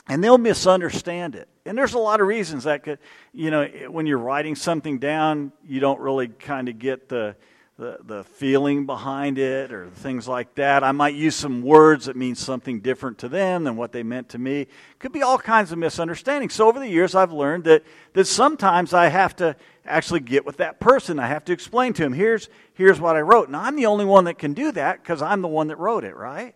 and 0.08 0.22
they'll 0.22 0.38
misunderstand 0.38 1.34
it. 1.36 1.48
And 1.64 1.78
there's 1.78 1.94
a 1.94 1.98
lot 1.98 2.20
of 2.20 2.26
reasons 2.26 2.64
that 2.64 2.82
could, 2.82 2.98
you 3.32 3.50
know, 3.50 3.66
when 3.88 4.06
you're 4.06 4.18
writing 4.18 4.56
something 4.56 4.98
down, 4.98 5.52
you 5.64 5.78
don't 5.78 6.00
really 6.00 6.28
kind 6.28 6.68
of 6.68 6.78
get 6.78 7.08
the, 7.08 7.36
the, 7.80 7.96
the 8.04 8.24
feeling 8.24 8.84
behind 8.84 9.38
it 9.38 9.72
or 9.72 9.88
things 9.88 10.28
like 10.28 10.54
that. 10.56 10.84
I 10.84 10.92
might 10.92 11.14
use 11.14 11.34
some 11.34 11.62
words 11.62 12.04
that 12.04 12.14
mean 12.14 12.34
something 12.34 12.80
different 12.80 13.16
to 13.18 13.28
them 13.28 13.64
than 13.64 13.74
what 13.74 13.90
they 13.90 14.02
meant 14.02 14.28
to 14.30 14.38
me. 14.38 14.66
Could 14.98 15.12
be 15.12 15.22
all 15.22 15.38
kinds 15.38 15.72
of 15.72 15.78
misunderstandings. 15.78 16.52
So 16.52 16.68
over 16.68 16.78
the 16.78 16.86
years, 16.86 17.14
I've 17.14 17.32
learned 17.32 17.64
that, 17.64 17.82
that 18.12 18.26
sometimes 18.26 18.92
I 18.92 19.08
have 19.08 19.34
to 19.36 19.56
actually 19.86 20.20
get 20.20 20.44
with 20.44 20.58
that 20.58 20.78
person. 20.78 21.18
I 21.18 21.28
have 21.28 21.46
to 21.46 21.54
explain 21.54 21.94
to 21.94 22.04
him, 22.04 22.12
here's, 22.12 22.50
here's 22.74 23.00
what 23.00 23.16
I 23.16 23.22
wrote. 23.22 23.48
Now, 23.48 23.62
I'm 23.62 23.76
the 23.76 23.86
only 23.86 24.04
one 24.04 24.24
that 24.24 24.38
can 24.38 24.52
do 24.52 24.70
that 24.72 25.02
because 25.02 25.22
I'm 25.22 25.40
the 25.40 25.48
one 25.48 25.68
that 25.68 25.78
wrote 25.78 26.04
it, 26.04 26.14
right? 26.14 26.54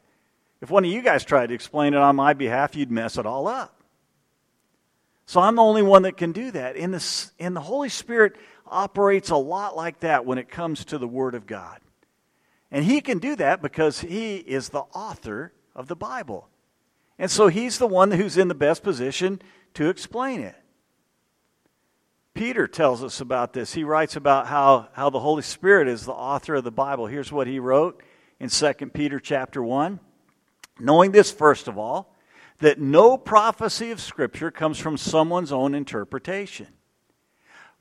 If 0.60 0.70
one 0.70 0.84
of 0.84 0.90
you 0.90 1.00
guys 1.00 1.24
tried 1.24 1.46
to 1.46 1.54
explain 1.54 1.94
it 1.94 2.00
on 2.00 2.16
my 2.16 2.34
behalf, 2.34 2.76
you'd 2.76 2.90
mess 2.90 3.16
it 3.16 3.24
all 3.24 3.48
up. 3.48 3.82
So 5.24 5.40
I'm 5.40 5.56
the 5.56 5.62
only 5.62 5.82
one 5.82 6.02
that 6.02 6.18
can 6.18 6.32
do 6.32 6.50
that. 6.50 6.76
In 6.76 6.90
the, 6.90 7.30
and 7.38 7.56
the 7.56 7.62
Holy 7.62 7.88
Spirit 7.88 8.36
operates 8.66 9.30
a 9.30 9.36
lot 9.36 9.76
like 9.76 10.00
that 10.00 10.24
when 10.24 10.38
it 10.38 10.48
comes 10.48 10.84
to 10.86 10.98
the 10.98 11.08
Word 11.08 11.34
of 11.34 11.46
God. 11.46 11.80
And 12.70 12.84
He 12.84 13.00
can 13.00 13.18
do 13.18 13.36
that 13.36 13.62
because 13.62 14.00
He 14.00 14.36
is 14.36 14.70
the 14.70 14.84
author 14.94 15.52
of 15.74 15.88
the 15.88 15.96
Bible. 15.96 16.48
And 17.18 17.30
so 17.30 17.48
he's 17.48 17.78
the 17.78 17.86
one 17.86 18.10
who's 18.10 18.36
in 18.36 18.48
the 18.48 18.54
best 18.54 18.82
position 18.82 19.40
to 19.74 19.88
explain 19.88 20.40
it. 20.40 20.56
Peter 22.34 22.66
tells 22.66 23.04
us 23.04 23.20
about 23.20 23.52
this. 23.52 23.74
He 23.74 23.84
writes 23.84 24.16
about 24.16 24.48
how, 24.48 24.88
how 24.92 25.10
the 25.10 25.20
Holy 25.20 25.42
Spirit 25.42 25.86
is 25.86 26.04
the 26.04 26.12
author 26.12 26.56
of 26.56 26.64
the 26.64 26.72
Bible. 26.72 27.06
Here's 27.06 27.30
what 27.30 27.46
he 27.46 27.60
wrote 27.60 28.02
in 28.40 28.48
2 28.48 28.72
Peter 28.92 29.20
chapter 29.20 29.62
1. 29.62 30.00
Knowing 30.80 31.12
this, 31.12 31.30
first 31.30 31.68
of 31.68 31.78
all, 31.78 32.12
that 32.58 32.80
no 32.80 33.16
prophecy 33.16 33.92
of 33.92 34.00
Scripture 34.00 34.50
comes 34.50 34.78
from 34.80 34.96
someone's 34.96 35.52
own 35.52 35.74
interpretation. 35.74 36.66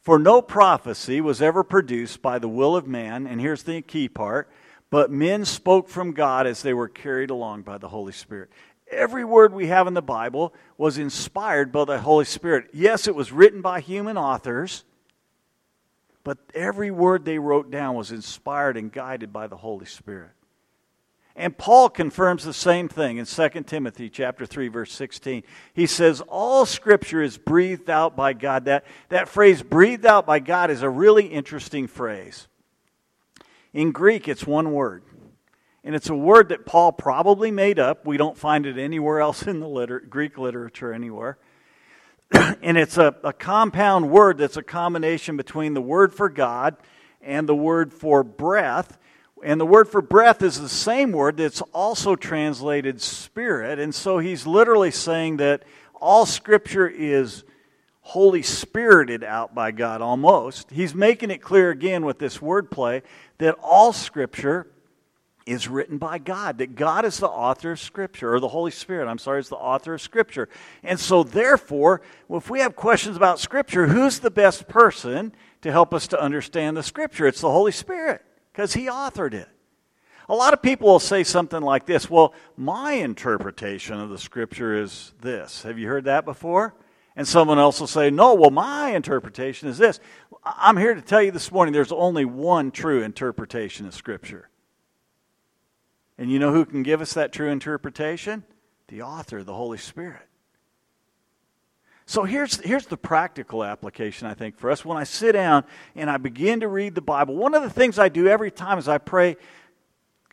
For 0.03 0.19
no 0.19 0.41
prophecy 0.41 1.21
was 1.21 1.41
ever 1.41 1.63
produced 1.63 2.21
by 2.21 2.37
the 2.37 2.49
will 2.49 2.75
of 2.75 2.85
man, 2.85 3.25
and 3.25 3.39
here's 3.39 3.63
the 3.63 3.81
key 3.81 4.09
part, 4.09 4.49
but 4.89 5.09
men 5.09 5.45
spoke 5.45 5.87
from 5.87 6.11
God 6.11 6.45
as 6.45 6.61
they 6.61 6.73
were 6.73 6.89
carried 6.89 7.29
along 7.29 7.61
by 7.61 7.77
the 7.77 7.87
Holy 7.87 8.11
Spirit. 8.11 8.49
Every 8.91 9.23
word 9.23 9.53
we 9.53 9.67
have 9.67 9.87
in 9.87 9.93
the 9.93 10.01
Bible 10.01 10.53
was 10.77 10.97
inspired 10.97 11.71
by 11.71 11.85
the 11.85 11.99
Holy 11.99 12.25
Spirit. 12.25 12.69
Yes, 12.73 13.07
it 13.07 13.15
was 13.15 13.31
written 13.31 13.61
by 13.61 13.79
human 13.79 14.17
authors, 14.17 14.83
but 16.25 16.37
every 16.53 16.91
word 16.91 17.23
they 17.23 17.39
wrote 17.39 17.71
down 17.71 17.95
was 17.95 18.11
inspired 18.11 18.75
and 18.75 18.91
guided 18.91 19.31
by 19.31 19.47
the 19.47 19.57
Holy 19.57 19.85
Spirit. 19.85 20.31
And 21.35 21.57
Paul 21.57 21.89
confirms 21.89 22.43
the 22.43 22.53
same 22.53 22.87
thing 22.87 23.17
in 23.17 23.25
2 23.25 23.49
Timothy 23.63 24.09
chapter 24.09 24.45
3 24.45 24.67
verse 24.67 24.91
16. 24.91 25.43
He 25.73 25.87
says 25.87 26.21
all 26.21 26.65
scripture 26.65 27.23
is 27.23 27.37
breathed 27.37 27.89
out 27.89 28.15
by 28.15 28.33
God. 28.33 28.65
That 28.65 28.85
that 29.09 29.27
phrase 29.27 29.63
breathed 29.63 30.05
out 30.05 30.27
by 30.27 30.39
God 30.39 30.69
is 30.69 30.83
a 30.83 30.89
really 30.89 31.25
interesting 31.25 31.87
phrase. 31.87 32.47
In 33.73 33.91
Greek 33.91 34.27
it's 34.27 34.45
one 34.45 34.73
word. 34.73 35.03
And 35.83 35.95
it's 35.95 36.09
a 36.09 36.15
word 36.15 36.49
that 36.49 36.65
Paul 36.65 36.91
probably 36.91 37.51
made 37.51 37.77
up. 37.77 38.05
We 38.05 38.15
don't 38.15 38.37
find 38.37 38.65
it 38.65 38.77
anywhere 38.77 39.19
else 39.19 39.43
in 39.43 39.59
the 39.59 39.67
liter- 39.67 39.99
Greek 39.99 40.37
literature 40.37 40.93
anywhere. 40.93 41.37
and 42.31 42.77
it's 42.77 42.97
a, 42.97 43.15
a 43.23 43.33
compound 43.33 44.09
word 44.09 44.37
that's 44.37 44.55
a 44.55 44.63
combination 44.63 45.35
between 45.35 45.73
the 45.73 45.81
word 45.81 46.13
for 46.13 46.29
God 46.29 46.77
and 47.21 47.49
the 47.49 47.55
word 47.55 47.91
for 47.91 48.23
breath. 48.23 48.97
And 49.43 49.59
the 49.59 49.65
word 49.65 49.89
for 49.89 50.01
breath 50.01 50.41
is 50.41 50.59
the 50.59 50.69
same 50.69 51.11
word 51.11 51.37
that's 51.37 51.61
also 51.73 52.15
translated 52.15 53.01
spirit. 53.01 53.79
And 53.79 53.93
so 53.93 54.19
he's 54.19 54.47
literally 54.47 54.91
saying 54.91 55.37
that 55.37 55.63
all 55.95 56.25
scripture 56.25 56.87
is 56.87 57.43
Holy 58.01 58.41
Spirited 58.41 59.23
out 59.23 59.55
by 59.55 59.71
God 59.71 60.01
almost. 60.01 60.71
He's 60.71 60.93
making 60.93 61.31
it 61.31 61.41
clear 61.41 61.69
again 61.69 62.05
with 62.05 62.19
this 62.19 62.39
wordplay 62.39 63.01
that 63.37 63.55
all 63.61 63.93
scripture 63.93 64.67
is 65.45 65.67
written 65.67 65.97
by 65.97 66.17
God, 66.17 66.57
that 66.59 66.75
God 66.75 67.05
is 67.05 67.17
the 67.17 67.27
author 67.27 67.71
of 67.73 67.79
Scripture, 67.79 68.33
or 68.33 68.39
the 68.39 68.47
Holy 68.47 68.71
Spirit, 68.71 69.07
I'm 69.07 69.17
sorry, 69.17 69.39
is 69.39 69.49
the 69.49 69.55
author 69.55 69.93
of 69.93 70.01
Scripture. 70.01 70.47
And 70.83 70.99
so, 70.99 71.23
therefore, 71.23 72.01
if 72.29 72.49
we 72.49 72.59
have 72.59 72.75
questions 72.75 73.17
about 73.17 73.39
Scripture, 73.39 73.87
who's 73.87 74.19
the 74.19 74.31
best 74.31 74.67
person 74.67 75.33
to 75.61 75.71
help 75.71 75.93
us 75.93 76.07
to 76.07 76.21
understand 76.21 76.77
the 76.77 76.83
Scripture? 76.83 77.27
It's 77.27 77.41
the 77.41 77.51
Holy 77.51 77.71
Spirit, 77.71 78.21
because 78.53 78.73
He 78.73 78.85
authored 78.85 79.33
it. 79.33 79.49
A 80.29 80.35
lot 80.35 80.53
of 80.53 80.61
people 80.61 80.87
will 80.87 80.99
say 80.99 81.23
something 81.23 81.61
like 81.61 81.85
this 81.85 82.09
Well, 82.09 82.33
my 82.55 82.93
interpretation 82.93 83.99
of 83.99 84.09
the 84.09 84.17
Scripture 84.17 84.81
is 84.81 85.13
this. 85.19 85.63
Have 85.63 85.77
you 85.77 85.87
heard 85.87 86.05
that 86.05 86.23
before? 86.23 86.73
And 87.15 87.27
someone 87.27 87.59
else 87.59 87.79
will 87.79 87.87
say, 87.87 88.09
No, 88.09 88.33
well, 88.33 88.51
my 88.51 88.91
interpretation 88.91 89.67
is 89.67 89.77
this. 89.77 89.99
I'm 90.45 90.77
here 90.77 90.95
to 90.95 91.01
tell 91.01 91.21
you 91.21 91.31
this 91.31 91.51
morning 91.51 91.73
there's 91.73 91.91
only 91.91 92.25
one 92.25 92.71
true 92.71 93.03
interpretation 93.03 93.85
of 93.85 93.93
Scripture. 93.93 94.49
And 96.17 96.31
you 96.31 96.39
know 96.39 96.53
who 96.53 96.65
can 96.65 96.83
give 96.83 97.01
us 97.01 97.13
that 97.13 97.31
true 97.31 97.49
interpretation? 97.49 98.43
The 98.87 99.01
author, 99.01 99.43
the 99.43 99.53
Holy 99.53 99.77
Spirit. 99.77 100.27
So 102.05 102.23
here's, 102.23 102.59
here's 102.59 102.85
the 102.85 102.97
practical 102.97 103.63
application, 103.63 104.27
I 104.27 104.33
think, 104.33 104.57
for 104.57 104.69
us. 104.69 104.83
When 104.83 104.97
I 104.97 105.05
sit 105.05 105.33
down 105.33 105.63
and 105.95 106.09
I 106.09 106.17
begin 106.17 106.59
to 106.59 106.67
read 106.67 106.95
the 106.95 107.01
Bible, 107.01 107.35
one 107.35 107.53
of 107.53 107.63
the 107.63 107.69
things 107.69 107.97
I 107.97 108.09
do 108.09 108.27
every 108.27 108.51
time 108.51 108.77
is 108.77 108.87
I 108.87 108.97
pray, 108.97 109.37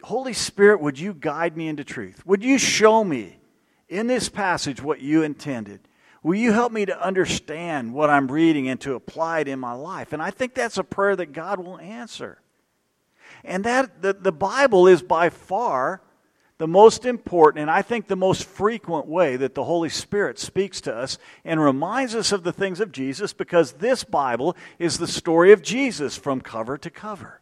Holy 0.03 0.33
Spirit, 0.33 0.81
would 0.81 0.99
you 0.99 1.15
guide 1.15 1.57
me 1.57 1.69
into 1.69 1.85
truth? 1.85 2.27
Would 2.27 2.43
you 2.43 2.59
show 2.59 3.05
me 3.05 3.39
in 3.89 4.07
this 4.07 4.29
passage 4.29 4.83
what 4.83 5.01
you 5.01 5.23
intended? 5.23 5.81
Will 6.23 6.35
you 6.35 6.53
help 6.53 6.73
me 6.73 6.85
to 6.87 7.01
understand 7.01 7.95
what 7.95 8.11
I'm 8.11 8.31
reading 8.31 8.69
and 8.69 8.81
to 8.83 8.95
apply 8.95 9.41
it 9.41 9.49
in 9.49 9.59
my 9.59 9.73
life? 9.73 10.13
And 10.13 10.21
I 10.21 10.31
think 10.31 10.55
that's 10.55 10.77
a 10.77 10.85
prayer 10.85 11.17
that 11.17 11.33
God 11.33 11.61
will 11.61 11.79
answer. 11.79 12.41
And 13.45 13.65
that 13.65 14.03
the, 14.03 14.13
the 14.13 14.33
Bible 14.33 14.87
is 14.87 15.03
by 15.03 15.31
far 15.31 16.03
the 16.61 16.69
most 16.69 17.07
important 17.07 17.63
and 17.63 17.71
I 17.71 17.81
think 17.81 18.07
the 18.07 18.17
most 18.17 18.45
frequent 18.45 19.07
way 19.07 19.39
that 19.39 19.55
the 19.55 19.65
Holy 19.65 19.89
Spirit 19.89 20.39
speaks 20.39 20.83
to 20.83 20.95
us 20.95 21.17
and 21.43 21.59
reminds 21.59 22.15
us 22.15 22.33
of 22.33 22.43
the 22.43 22.53
things 22.53 22.81
of 22.81 22.93
Jesus 22.93 23.33
because 23.33 23.73
this 23.73 24.05
Bible 24.05 24.55
is 24.79 24.99
the 24.99 25.07
story 25.07 25.53
of 25.53 25.63
Jesus 25.63 26.19
from 26.19 26.43
cover 26.43 26.77
to 26.77 26.91
cover. 26.91 27.41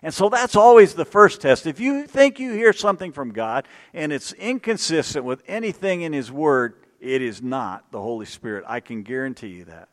And 0.00 0.14
so 0.14 0.28
that's 0.28 0.54
always 0.54 0.94
the 0.94 1.04
first 1.04 1.40
test. 1.40 1.66
If 1.66 1.80
you 1.80 2.06
think 2.06 2.38
you 2.38 2.52
hear 2.52 2.72
something 2.72 3.10
from 3.10 3.32
God 3.32 3.66
and 3.92 4.12
it's 4.12 4.32
inconsistent 4.32 5.24
with 5.24 5.42
anything 5.48 6.02
in 6.02 6.12
His 6.12 6.30
Word, 6.30 6.74
it 7.00 7.20
is 7.20 7.42
not 7.42 7.90
the 7.90 8.00
Holy 8.00 8.26
Spirit. 8.26 8.62
I 8.68 8.78
can 8.78 9.02
guarantee 9.02 9.48
you 9.48 9.64
that. 9.64 9.88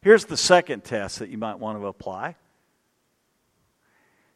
Here's 0.00 0.26
the 0.26 0.36
second 0.36 0.84
test 0.84 1.18
that 1.18 1.28
you 1.28 1.38
might 1.38 1.58
want 1.58 1.76
to 1.76 1.88
apply 1.88 2.36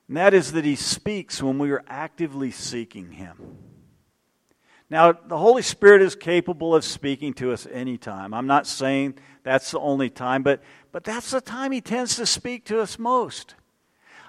and 0.08 0.16
that 0.16 0.34
is 0.34 0.52
that 0.52 0.64
He 0.64 0.76
speaks 0.76 1.42
when 1.42 1.58
we 1.58 1.70
are 1.70 1.84
actively 1.88 2.50
seeking 2.50 3.12
Him. 3.12 3.58
Now, 4.90 5.12
the 5.12 5.38
Holy 5.38 5.62
Spirit 5.62 6.02
is 6.02 6.14
capable 6.14 6.74
of 6.74 6.84
speaking 6.84 7.32
to 7.34 7.52
us 7.52 7.66
anytime. 7.70 8.34
I'm 8.34 8.46
not 8.46 8.66
saying 8.66 9.14
that's 9.42 9.70
the 9.70 9.80
only 9.80 10.10
time, 10.10 10.42
but, 10.42 10.62
but 10.92 11.04
that's 11.04 11.30
the 11.30 11.40
time 11.40 11.72
He 11.72 11.80
tends 11.80 12.16
to 12.16 12.26
speak 12.26 12.66
to 12.66 12.80
us 12.80 12.98
most. 12.98 13.54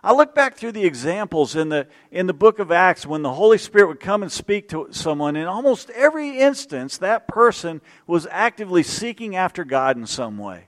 I 0.05 0.13
look 0.13 0.35
back 0.35 0.55
through 0.55 0.73
the 0.73 0.85
examples 0.85 1.55
in 1.55 1.69
the, 1.69 1.87
in 2.11 2.27
the 2.27 2.33
book 2.33 2.59
of 2.59 2.71
Acts 2.71 3.07
when 3.07 3.23
the 3.23 3.33
Holy 3.33 3.57
Spirit 3.57 3.87
would 3.87 3.99
come 3.99 4.21
and 4.21 4.31
speak 4.31 4.69
to 4.69 4.87
someone. 4.91 5.35
In 5.35 5.47
almost 5.47 5.89
every 5.89 6.39
instance, 6.39 6.99
that 6.99 7.27
person 7.27 7.81
was 8.05 8.27
actively 8.29 8.83
seeking 8.83 9.35
after 9.35 9.65
God 9.65 9.97
in 9.97 10.05
some 10.05 10.37
way. 10.37 10.67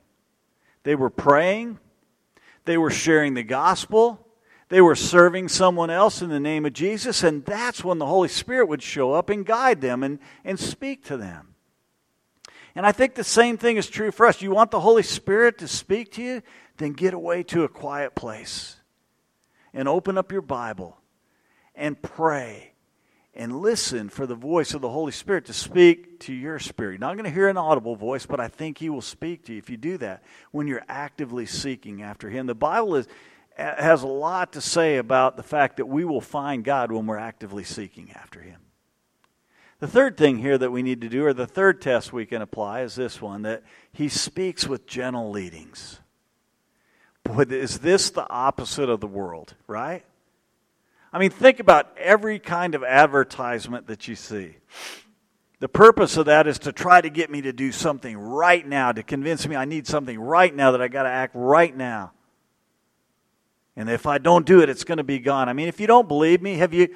They 0.82 0.96
were 0.96 1.12
praying, 1.12 1.78
they 2.66 2.78
were 2.78 2.90
sharing 2.90 3.36
the 3.36 3.44
gospel, 3.44 4.27
they 4.70 4.82
were 4.82 4.96
serving 4.96 5.48
someone 5.48 5.90
else 5.90 6.22
in 6.22 6.30
the 6.30 6.40
name 6.40 6.66
of 6.66 6.74
Jesus, 6.74 7.24
and 7.24 7.46
that's 7.46 7.84
when 7.84 8.00
the 8.00 8.06
Holy 8.06 8.28
Spirit 8.28 8.68
would 8.68 8.84
show 8.84 9.14
up 9.14 9.30
and 9.30 9.46
guide 9.46 9.82
them 9.82 10.04
and, 10.04 10.20
and 10.44 10.60
speak 10.60 11.06
to 11.06 11.18
them. 11.18 11.56
And 12.76 12.86
I 12.86 12.92
think 12.92 13.16
the 13.16 13.24
same 13.24 13.58
thing 13.58 13.78
is 13.78 13.90
true 13.90 14.12
for 14.12 14.28
us. 14.28 14.42
You 14.42 14.52
want 14.52 14.72
the 14.72 14.82
Holy 14.82 15.04
Spirit 15.04 15.58
to 15.60 15.68
speak 15.68 16.12
to 16.14 16.22
you? 16.22 16.42
Then 16.78 16.94
get 16.94 17.14
away 17.14 17.44
to 17.44 17.64
a 17.64 17.70
quiet 17.70 18.14
place 18.14 18.76
and 19.74 19.88
open 19.88 20.18
up 20.18 20.32
your 20.32 20.44
Bible 20.44 20.98
and 21.74 22.00
pray 22.00 22.74
and 23.34 23.62
listen 23.62 24.10
for 24.10 24.26
the 24.26 24.36
voice 24.36 24.74
of 24.74 24.82
the 24.82 24.90
Holy 24.90 25.12
Spirit 25.12 25.46
to 25.46 25.54
speak 25.54 26.20
to 26.20 26.34
your 26.34 26.60
spirit. 26.60 26.94
You're 26.94 27.00
not 27.00 27.14
going 27.14 27.26
to 27.26 27.32
hear 27.32 27.48
an 27.48 27.58
audible 27.58 27.96
voice, 27.96 28.26
but 28.26 28.40
I 28.40 28.48
think 28.48 28.80
He 28.80 28.90
will 28.90 29.02
speak 29.02 29.46
to 29.46 29.54
you 29.54 29.60
if 29.60 29.70
you 29.70 29.78
do 29.78 29.98
that 30.00 30.24
when 30.52 30.68
you're 30.68 30.86
actively 30.88 31.46
seeking 31.46 32.02
after 32.02 32.30
Him. 32.30 32.48
The 32.48 32.56
Bible 32.56 32.96
is 32.96 33.08
has 33.58 34.04
a 34.04 34.08
lot 34.08 34.54
to 34.54 34.62
say 34.62 34.98
about 34.98 35.36
the 35.36 35.44
fact 35.44 35.78
that 35.78 35.88
we 35.88 36.06
will 36.06 36.22
find 36.22 36.64
God 36.64 36.92
when 36.92 37.06
we're 37.06 37.18
actively 37.18 37.64
seeking 37.64 38.12
after 38.14 38.42
Him. 38.42 38.62
The 39.80 39.88
third 39.88 40.18
thing 40.18 40.38
here 40.38 40.58
that 40.58 40.72
we 40.72 40.82
need 40.82 41.02
to 41.02 41.10
do, 41.10 41.26
or 41.26 41.34
the 41.34 41.48
third 41.48 41.82
test 41.82 42.14
we 42.14 42.26
can 42.26 42.42
apply, 42.42 42.82
is 42.82 42.96
this 42.96 43.22
one 43.22 43.44
that 43.44 43.64
He 43.92 44.10
speaks 44.10 44.68
with 44.68 44.88
gentle 44.88 45.30
leadings. 45.30 46.00
Boy, 47.24 47.44
is 47.44 47.80
this 47.80 48.10
the 48.10 48.30
opposite 48.30 48.90
of 48.90 49.02
the 49.02 49.08
world, 49.08 49.56
right? 49.68 50.06
I 51.12 51.20
mean, 51.20 51.30
think 51.30 51.60
about 51.60 51.98
every 51.98 52.40
kind 52.40 52.76
of 52.76 52.84
advertisement 52.84 53.88
that 53.88 54.08
you 54.08 54.16
see. 54.16 54.58
The 55.60 55.70
purpose 55.70 56.18
of 56.18 56.28
that 56.28 56.46
is 56.46 56.60
to 56.60 56.72
try 56.72 57.02
to 57.02 57.10
get 57.10 57.32
me 57.32 57.42
to 57.42 57.52
do 57.52 57.72
something 57.72 58.18
right 58.18 58.66
now, 58.66 58.92
to 58.92 59.02
convince 59.02 59.48
me 59.48 59.56
I 59.56 59.66
need 59.66 59.88
something 59.88 60.20
right 60.20 60.54
now, 60.54 60.72
that 60.72 60.82
I 60.82 60.88
got 60.88 61.04
to 61.04 61.10
act 61.10 61.34
right 61.36 61.76
now. 61.76 62.12
And 63.78 63.92
if 63.92 64.08
I 64.08 64.18
don't 64.18 64.44
do 64.44 64.62
it, 64.62 64.70
it's 64.70 64.84
going 64.84 64.98
to 64.98 65.04
be 65.04 65.20
gone. 65.20 65.48
I 65.48 65.54
mean, 65.54 65.68
if 65.68 65.80
you 65.80 65.86
don't 65.86 66.08
believe 66.08 66.42
me, 66.42 66.56
have 66.56 66.74
you? 66.74 66.90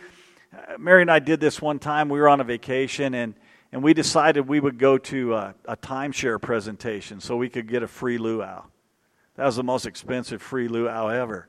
Uh, 0.51 0.79
Mary 0.79 1.03
and 1.03 1.11
I 1.11 1.19
did 1.19 1.39
this 1.39 1.61
one 1.61 1.77
time. 1.77 2.09
We 2.09 2.19
were 2.19 2.27
on 2.27 2.41
a 2.41 2.43
vacation 2.43 3.13
and, 3.13 3.35
and 3.71 3.83
we 3.83 3.93
decided 3.93 4.47
we 4.47 4.59
would 4.59 4.79
go 4.79 4.97
to 4.97 5.35
a, 5.35 5.55
a 5.65 5.77
timeshare 5.77 6.41
presentation 6.41 7.21
so 7.21 7.37
we 7.37 7.49
could 7.49 7.67
get 7.67 7.83
a 7.83 7.87
free 7.87 8.17
luau. 8.17 8.63
That 9.35 9.45
was 9.45 9.55
the 9.55 9.63
most 9.63 9.85
expensive 9.85 10.41
free 10.41 10.67
luau 10.67 11.07
ever. 11.07 11.47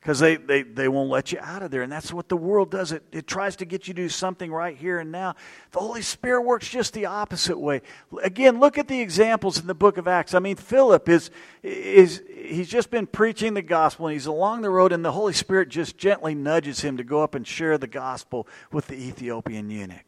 Because 0.00 0.18
they, 0.18 0.36
they, 0.36 0.62
they 0.62 0.88
won't 0.88 1.10
let 1.10 1.30
you 1.30 1.38
out 1.40 1.62
of 1.62 1.70
there. 1.70 1.82
And 1.82 1.92
that's 1.92 2.10
what 2.10 2.30
the 2.30 2.36
world 2.36 2.70
does. 2.70 2.90
It, 2.90 3.02
it 3.12 3.26
tries 3.26 3.56
to 3.56 3.66
get 3.66 3.86
you 3.86 3.92
to 3.92 4.02
do 4.02 4.08
something 4.08 4.50
right 4.50 4.74
here 4.74 4.98
and 4.98 5.12
now. 5.12 5.34
The 5.72 5.80
Holy 5.80 6.00
Spirit 6.00 6.42
works 6.42 6.68
just 6.68 6.94
the 6.94 7.04
opposite 7.04 7.58
way. 7.58 7.82
Again, 8.22 8.60
look 8.60 8.78
at 8.78 8.88
the 8.88 9.00
examples 9.00 9.60
in 9.60 9.66
the 9.66 9.74
book 9.74 9.98
of 9.98 10.08
Acts. 10.08 10.32
I 10.32 10.38
mean, 10.38 10.56
Philip 10.56 11.06
is, 11.10 11.30
is 11.62 12.22
he's 12.34 12.68
just 12.68 12.90
been 12.90 13.06
preaching 13.06 13.52
the 13.52 13.60
gospel 13.60 14.06
and 14.06 14.14
he's 14.14 14.24
along 14.24 14.62
the 14.62 14.70
road, 14.70 14.92
and 14.92 15.04
the 15.04 15.12
Holy 15.12 15.34
Spirit 15.34 15.68
just 15.68 15.98
gently 15.98 16.34
nudges 16.34 16.80
him 16.80 16.96
to 16.96 17.04
go 17.04 17.22
up 17.22 17.34
and 17.34 17.46
share 17.46 17.76
the 17.76 17.86
gospel 17.86 18.48
with 18.72 18.86
the 18.86 18.96
Ethiopian 18.96 19.68
eunuch. 19.68 20.04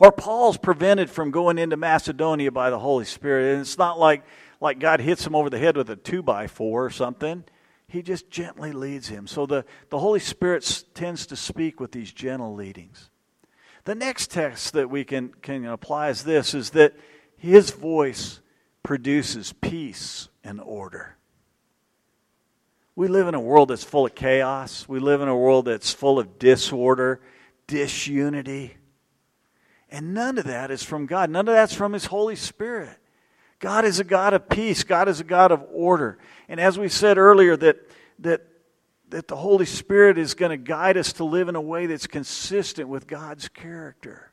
Or 0.00 0.10
Paul's 0.10 0.56
prevented 0.56 1.08
from 1.08 1.30
going 1.30 1.56
into 1.56 1.76
Macedonia 1.76 2.50
by 2.50 2.70
the 2.70 2.80
Holy 2.80 3.04
Spirit. 3.04 3.52
And 3.52 3.60
it's 3.60 3.78
not 3.78 4.00
like, 4.00 4.24
like 4.60 4.80
God 4.80 4.98
hits 5.00 5.24
him 5.24 5.36
over 5.36 5.48
the 5.48 5.58
head 5.58 5.76
with 5.76 5.88
a 5.90 5.96
two 5.96 6.22
by 6.22 6.48
four 6.48 6.84
or 6.84 6.90
something. 6.90 7.44
He 7.92 8.00
just 8.00 8.30
gently 8.30 8.72
leads 8.72 9.08
him. 9.08 9.26
So 9.26 9.44
the, 9.44 9.66
the 9.90 9.98
Holy 9.98 10.18
Spirit 10.18 10.84
tends 10.94 11.26
to 11.26 11.36
speak 11.36 11.78
with 11.78 11.92
these 11.92 12.10
gentle 12.10 12.54
leadings. 12.54 13.10
The 13.84 13.94
next 13.94 14.30
text 14.30 14.72
that 14.72 14.88
we 14.88 15.04
can, 15.04 15.28
can 15.42 15.66
apply 15.66 16.08
is 16.08 16.24
this 16.24 16.54
is 16.54 16.70
that 16.70 16.94
his 17.36 17.70
voice 17.70 18.40
produces 18.82 19.52
peace 19.52 20.30
and 20.42 20.58
order. 20.58 21.18
We 22.96 23.08
live 23.08 23.28
in 23.28 23.34
a 23.34 23.40
world 23.40 23.68
that's 23.68 23.84
full 23.84 24.06
of 24.06 24.14
chaos. 24.14 24.88
We 24.88 24.98
live 24.98 25.20
in 25.20 25.28
a 25.28 25.36
world 25.36 25.66
that's 25.66 25.92
full 25.92 26.18
of 26.18 26.38
disorder, 26.38 27.20
disunity. 27.66 28.78
And 29.90 30.14
none 30.14 30.38
of 30.38 30.44
that 30.44 30.70
is 30.70 30.82
from 30.82 31.04
God. 31.04 31.28
None 31.28 31.46
of 31.46 31.54
that's 31.54 31.74
from 31.74 31.92
His 31.92 32.06
Holy 32.06 32.36
Spirit. 32.36 32.96
God 33.62 33.84
is 33.84 34.00
a 34.00 34.04
God 34.04 34.34
of 34.34 34.48
peace. 34.48 34.82
God 34.82 35.08
is 35.08 35.20
a 35.20 35.24
God 35.24 35.52
of 35.52 35.64
order. 35.72 36.18
And 36.48 36.58
as 36.58 36.76
we 36.76 36.88
said 36.88 37.16
earlier, 37.16 37.56
that, 37.56 37.76
that, 38.18 38.42
that 39.10 39.28
the 39.28 39.36
Holy 39.36 39.66
Spirit 39.66 40.18
is 40.18 40.34
going 40.34 40.50
to 40.50 40.56
guide 40.56 40.96
us 40.96 41.12
to 41.14 41.24
live 41.24 41.48
in 41.48 41.54
a 41.54 41.60
way 41.60 41.86
that's 41.86 42.08
consistent 42.08 42.88
with 42.88 43.06
God's 43.06 43.48
character. 43.48 44.32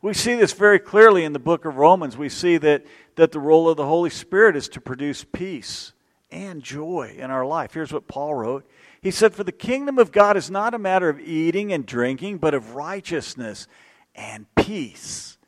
We 0.00 0.14
see 0.14 0.36
this 0.36 0.52
very 0.52 0.78
clearly 0.78 1.24
in 1.24 1.32
the 1.32 1.40
book 1.40 1.64
of 1.64 1.78
Romans. 1.78 2.16
We 2.16 2.28
see 2.28 2.58
that, 2.58 2.86
that 3.16 3.32
the 3.32 3.40
role 3.40 3.68
of 3.68 3.76
the 3.76 3.86
Holy 3.86 4.10
Spirit 4.10 4.54
is 4.54 4.68
to 4.68 4.80
produce 4.80 5.24
peace 5.24 5.92
and 6.30 6.62
joy 6.62 7.16
in 7.18 7.32
our 7.32 7.44
life. 7.44 7.74
Here's 7.74 7.92
what 7.92 8.06
Paul 8.06 8.34
wrote 8.36 8.70
He 9.02 9.10
said, 9.10 9.34
For 9.34 9.42
the 9.42 9.50
kingdom 9.50 9.98
of 9.98 10.12
God 10.12 10.36
is 10.36 10.48
not 10.48 10.74
a 10.74 10.78
matter 10.78 11.08
of 11.08 11.18
eating 11.18 11.72
and 11.72 11.84
drinking, 11.84 12.38
but 12.38 12.54
of 12.54 12.76
righteousness 12.76 13.66
and 14.14 14.46
peace 14.54 15.38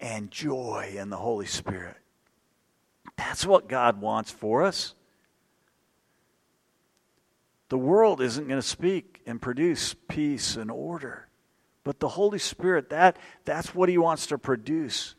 and 0.00 0.32
joy 0.32 0.94
in 0.96 1.10
the 1.10 1.16
Holy 1.16 1.46
Spirit. 1.46 1.99
That's 3.20 3.44
what 3.44 3.68
God 3.68 4.00
wants 4.00 4.30
for 4.30 4.62
us. 4.62 4.94
The 7.68 7.76
world 7.76 8.22
isn't 8.22 8.48
going 8.48 8.60
to 8.60 8.66
speak 8.66 9.20
and 9.26 9.42
produce 9.42 9.94
peace 10.08 10.56
and 10.56 10.70
order. 10.70 11.28
But 11.84 12.00
the 12.00 12.08
Holy 12.08 12.38
Spirit, 12.38 12.88
that, 12.88 13.18
that's 13.44 13.74
what 13.74 13.90
He 13.90 13.98
wants 13.98 14.28
to 14.28 14.38
produce 14.38 15.16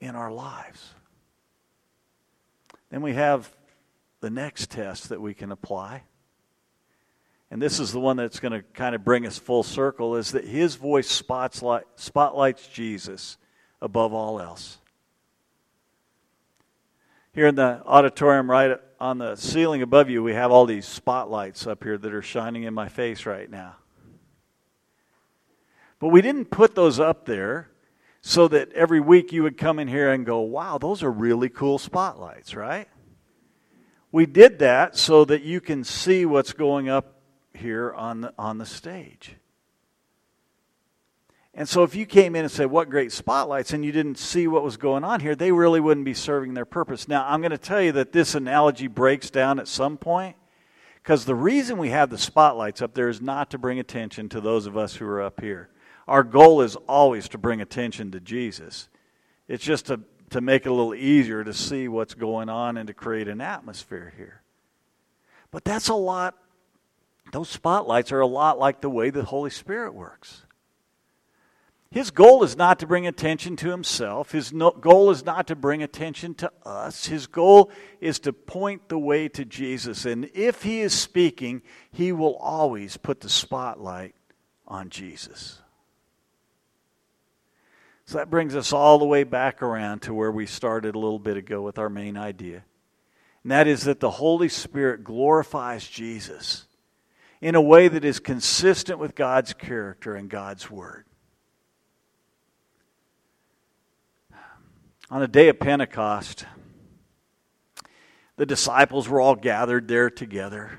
in 0.00 0.16
our 0.16 0.32
lives. 0.32 0.94
Then 2.88 3.02
we 3.02 3.12
have 3.12 3.54
the 4.20 4.30
next 4.30 4.70
test 4.70 5.10
that 5.10 5.20
we 5.20 5.34
can 5.34 5.52
apply. 5.52 6.04
And 7.50 7.60
this 7.60 7.78
is 7.78 7.92
the 7.92 8.00
one 8.00 8.16
that's 8.16 8.40
going 8.40 8.52
to 8.52 8.62
kind 8.62 8.94
of 8.94 9.04
bring 9.04 9.26
us 9.26 9.38
full 9.38 9.62
circle 9.62 10.16
is 10.16 10.32
that 10.32 10.46
his 10.46 10.76
voice 10.76 11.08
spotlight, 11.08 11.84
spotlights 11.96 12.66
Jesus 12.68 13.36
above 13.82 14.14
all 14.14 14.40
else. 14.40 14.78
Here 17.34 17.46
in 17.46 17.54
the 17.54 17.82
auditorium, 17.86 18.50
right 18.50 18.78
on 19.00 19.16
the 19.16 19.36
ceiling 19.36 19.80
above 19.80 20.10
you, 20.10 20.22
we 20.22 20.34
have 20.34 20.50
all 20.50 20.66
these 20.66 20.86
spotlights 20.86 21.66
up 21.66 21.82
here 21.82 21.96
that 21.96 22.12
are 22.12 22.20
shining 22.20 22.64
in 22.64 22.74
my 22.74 22.88
face 22.88 23.24
right 23.24 23.50
now. 23.50 23.76
But 25.98 26.08
we 26.08 26.20
didn't 26.20 26.50
put 26.50 26.74
those 26.74 27.00
up 27.00 27.24
there 27.24 27.70
so 28.20 28.48
that 28.48 28.70
every 28.74 29.00
week 29.00 29.32
you 29.32 29.44
would 29.44 29.56
come 29.56 29.78
in 29.78 29.88
here 29.88 30.12
and 30.12 30.26
go, 30.26 30.40
wow, 30.40 30.76
those 30.76 31.02
are 31.02 31.10
really 31.10 31.48
cool 31.48 31.78
spotlights, 31.78 32.54
right? 32.54 32.88
We 34.10 34.26
did 34.26 34.58
that 34.58 34.98
so 34.98 35.24
that 35.24 35.42
you 35.42 35.62
can 35.62 35.84
see 35.84 36.26
what's 36.26 36.52
going 36.52 36.90
up 36.90 37.22
here 37.54 37.94
on 37.94 38.20
the, 38.20 38.34
on 38.38 38.58
the 38.58 38.66
stage. 38.66 39.36
And 41.54 41.68
so 41.68 41.82
if 41.82 41.94
you 41.94 42.06
came 42.06 42.34
in 42.34 42.44
and 42.44 42.50
said, 42.50 42.70
What 42.70 42.88
great 42.88 43.12
spotlights, 43.12 43.72
and 43.72 43.84
you 43.84 43.92
didn't 43.92 44.18
see 44.18 44.46
what 44.46 44.64
was 44.64 44.76
going 44.76 45.04
on 45.04 45.20
here, 45.20 45.34
they 45.34 45.52
really 45.52 45.80
wouldn't 45.80 46.06
be 46.06 46.14
serving 46.14 46.54
their 46.54 46.64
purpose. 46.64 47.08
Now, 47.08 47.26
I'm 47.28 47.40
going 47.40 47.50
to 47.50 47.58
tell 47.58 47.82
you 47.82 47.92
that 47.92 48.12
this 48.12 48.34
analogy 48.34 48.86
breaks 48.86 49.28
down 49.28 49.58
at 49.58 49.68
some 49.68 49.98
point 49.98 50.36
because 51.02 51.24
the 51.24 51.34
reason 51.34 51.78
we 51.78 51.90
have 51.90 52.10
the 52.10 52.18
spotlights 52.18 52.80
up 52.80 52.94
there 52.94 53.08
is 53.08 53.20
not 53.20 53.50
to 53.50 53.58
bring 53.58 53.78
attention 53.78 54.28
to 54.30 54.40
those 54.40 54.66
of 54.66 54.76
us 54.76 54.94
who 54.94 55.06
are 55.06 55.20
up 55.20 55.40
here. 55.40 55.68
Our 56.08 56.22
goal 56.22 56.62
is 56.62 56.76
always 56.88 57.28
to 57.30 57.38
bring 57.38 57.60
attention 57.60 58.12
to 58.12 58.20
Jesus. 58.20 58.88
It's 59.46 59.64
just 59.64 59.86
to, 59.86 60.00
to 60.30 60.40
make 60.40 60.64
it 60.64 60.70
a 60.70 60.72
little 60.72 60.94
easier 60.94 61.44
to 61.44 61.52
see 61.52 61.86
what's 61.88 62.14
going 62.14 62.48
on 62.48 62.76
and 62.76 62.86
to 62.86 62.94
create 62.94 63.28
an 63.28 63.40
atmosphere 63.40 64.12
here. 64.16 64.42
But 65.50 65.64
that's 65.64 65.88
a 65.88 65.94
lot, 65.94 66.36
those 67.32 67.50
spotlights 67.50 68.10
are 68.10 68.20
a 68.20 68.26
lot 68.26 68.58
like 68.58 68.80
the 68.80 68.88
way 68.88 69.10
the 69.10 69.24
Holy 69.24 69.50
Spirit 69.50 69.94
works. 69.94 70.44
His 71.92 72.10
goal 72.10 72.42
is 72.42 72.56
not 72.56 72.78
to 72.78 72.86
bring 72.86 73.06
attention 73.06 73.54
to 73.56 73.70
himself. 73.70 74.32
His 74.32 74.50
no, 74.50 74.70
goal 74.70 75.10
is 75.10 75.26
not 75.26 75.46
to 75.48 75.54
bring 75.54 75.82
attention 75.82 76.34
to 76.36 76.50
us. 76.64 77.04
His 77.04 77.26
goal 77.26 77.70
is 78.00 78.18
to 78.20 78.32
point 78.32 78.88
the 78.88 78.98
way 78.98 79.28
to 79.28 79.44
Jesus. 79.44 80.06
And 80.06 80.30
if 80.32 80.62
he 80.62 80.80
is 80.80 80.94
speaking, 80.94 81.60
he 81.90 82.10
will 82.10 82.36
always 82.36 82.96
put 82.96 83.20
the 83.20 83.28
spotlight 83.28 84.14
on 84.66 84.88
Jesus. 84.88 85.60
So 88.06 88.16
that 88.16 88.30
brings 88.30 88.56
us 88.56 88.72
all 88.72 88.98
the 88.98 89.04
way 89.04 89.24
back 89.24 89.60
around 89.60 90.00
to 90.02 90.14
where 90.14 90.32
we 90.32 90.46
started 90.46 90.94
a 90.94 90.98
little 90.98 91.18
bit 91.18 91.36
ago 91.36 91.60
with 91.60 91.78
our 91.78 91.90
main 91.90 92.16
idea. 92.16 92.64
And 93.42 93.52
that 93.52 93.66
is 93.68 93.82
that 93.82 94.00
the 94.00 94.12
Holy 94.12 94.48
Spirit 94.48 95.04
glorifies 95.04 95.86
Jesus 95.86 96.64
in 97.42 97.54
a 97.54 97.60
way 97.60 97.88
that 97.88 98.02
is 98.02 98.18
consistent 98.18 98.98
with 98.98 99.14
God's 99.14 99.52
character 99.52 100.14
and 100.14 100.30
God's 100.30 100.70
Word. 100.70 101.04
On 105.12 105.20
the 105.20 105.28
day 105.28 105.50
of 105.50 105.60
Pentecost, 105.60 106.46
the 108.38 108.46
disciples 108.46 109.10
were 109.10 109.20
all 109.20 109.34
gathered 109.34 109.86
there 109.86 110.08
together. 110.08 110.78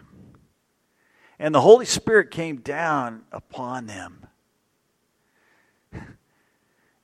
And 1.37 1.53
the 1.53 1.61
Holy 1.61 1.85
Spirit 1.85 2.31
came 2.31 2.55
down 2.57 3.25
upon 3.31 3.85
them. 3.85 4.25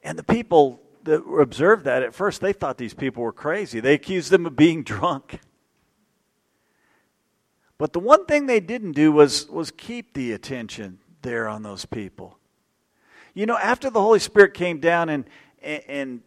And 0.01 0.17
the 0.17 0.23
people 0.23 0.81
that 1.03 1.21
observed 1.21 1.83
that 1.83 2.01
at 2.01 2.15
first, 2.15 2.41
they 2.41 2.53
thought 2.53 2.77
these 2.77 2.93
people 2.93 3.21
were 3.21 3.33
crazy. 3.33 3.79
They 3.81 3.93
accused 3.93 4.31
them 4.31 4.45
of 4.47 4.55
being 4.55 4.81
drunk. 4.95 5.41
But 7.77 7.93
the 7.93 7.99
one 7.99 8.25
thing 8.25 8.45
they 8.47 8.61
didn't 8.61 8.93
do 8.93 9.11
was, 9.11 9.47
was 9.49 9.69
keep 9.69 10.13
the 10.13 10.31
attention 10.31 10.99
there 11.21 11.47
on 11.47 11.61
those 11.61 11.85
people. 11.85 12.39
You 13.35 13.45
know, 13.45 13.57
after 13.57 13.91
the 13.91 14.01
Holy 14.01 14.19
Spirit 14.19 14.53
came 14.53 14.79
down 14.79 15.09
and, 15.09 15.25
and 15.61 16.21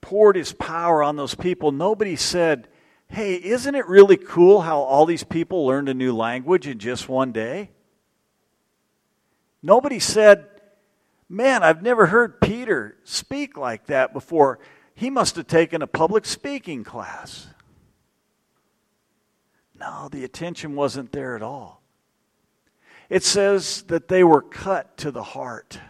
poured 0.00 0.36
his 0.36 0.52
power 0.52 1.02
on 1.02 1.16
those 1.16 1.34
people, 1.34 1.72
nobody 1.72 2.16
said, 2.16 2.68
Hey, 3.08 3.34
isn't 3.34 3.74
it 3.74 3.86
really 3.86 4.16
cool 4.16 4.60
how 4.60 4.80
all 4.80 5.04
these 5.04 5.24
people 5.24 5.66
learned 5.66 5.88
a 5.88 5.94
new 5.94 6.14
language 6.14 6.66
in 6.66 6.78
just 6.78 7.08
one 7.08 7.32
day? 7.32 7.70
Nobody 9.62 9.98
said, 9.98 10.46
Man, 11.28 11.62
I've 11.62 11.82
never 11.82 12.06
heard 12.06 12.40
Peter 12.40 12.96
speak 13.04 13.56
like 13.56 13.86
that 13.86 14.12
before. 14.12 14.58
He 14.94 15.10
must 15.10 15.36
have 15.36 15.46
taken 15.46 15.80
a 15.80 15.86
public 15.86 16.26
speaking 16.26 16.84
class. 16.84 17.46
No, 19.78 20.08
the 20.10 20.24
attention 20.24 20.74
wasn't 20.74 21.12
there 21.12 21.36
at 21.36 21.42
all. 21.42 21.82
It 23.08 23.24
says 23.24 23.82
that 23.84 24.08
they 24.08 24.22
were 24.22 24.42
cut 24.42 24.96
to 24.98 25.10
the 25.10 25.22
heart 25.22 25.80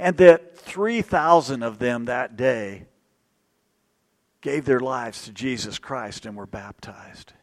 and 0.00 0.16
that 0.16 0.56
3,000 0.56 1.62
of 1.62 1.78
them 1.78 2.06
that 2.06 2.36
day 2.36 2.86
gave 4.40 4.64
their 4.64 4.80
lives 4.80 5.24
to 5.24 5.32
Jesus 5.32 5.78
Christ 5.78 6.24
and 6.24 6.34
were 6.36 6.46
baptized. 6.46 7.34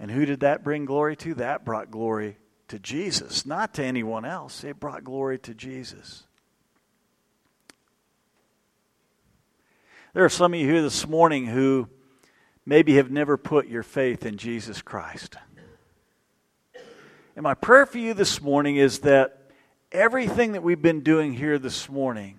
And 0.00 0.10
who 0.10 0.24
did 0.24 0.40
that 0.40 0.64
bring 0.64 0.86
glory 0.86 1.14
to? 1.16 1.34
That 1.34 1.66
brought 1.66 1.90
glory 1.90 2.38
to 2.68 2.78
Jesus, 2.78 3.44
not 3.44 3.74
to 3.74 3.84
anyone 3.84 4.24
else. 4.24 4.64
It 4.64 4.80
brought 4.80 5.04
glory 5.04 5.38
to 5.40 5.54
Jesus. 5.54 6.24
There 10.14 10.24
are 10.24 10.30
some 10.30 10.54
of 10.54 10.60
you 10.60 10.66
here 10.66 10.82
this 10.82 11.06
morning 11.06 11.46
who 11.46 11.88
maybe 12.64 12.94
have 12.94 13.10
never 13.10 13.36
put 13.36 13.68
your 13.68 13.82
faith 13.82 14.24
in 14.24 14.38
Jesus 14.38 14.80
Christ. 14.80 15.36
And 17.36 17.42
my 17.42 17.54
prayer 17.54 17.84
for 17.84 17.98
you 17.98 18.14
this 18.14 18.40
morning 18.40 18.76
is 18.76 19.00
that 19.00 19.41
everything 19.92 20.52
that 20.52 20.62
we've 20.62 20.82
been 20.82 21.02
doing 21.02 21.34
here 21.34 21.58
this 21.58 21.88
morning 21.88 22.38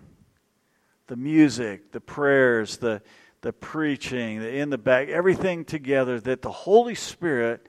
the 1.07 1.15
music, 1.15 1.91
the 1.91 2.01
prayers, 2.01 2.77
the, 2.77 3.01
the 3.41 3.53
preaching, 3.53 4.39
the 4.39 4.49
in 4.49 4.69
the 4.69 4.77
back, 4.77 5.09
everything 5.09 5.65
together 5.65 6.19
that 6.19 6.41
the 6.41 6.51
Holy 6.51 6.95
Spirit 6.95 7.67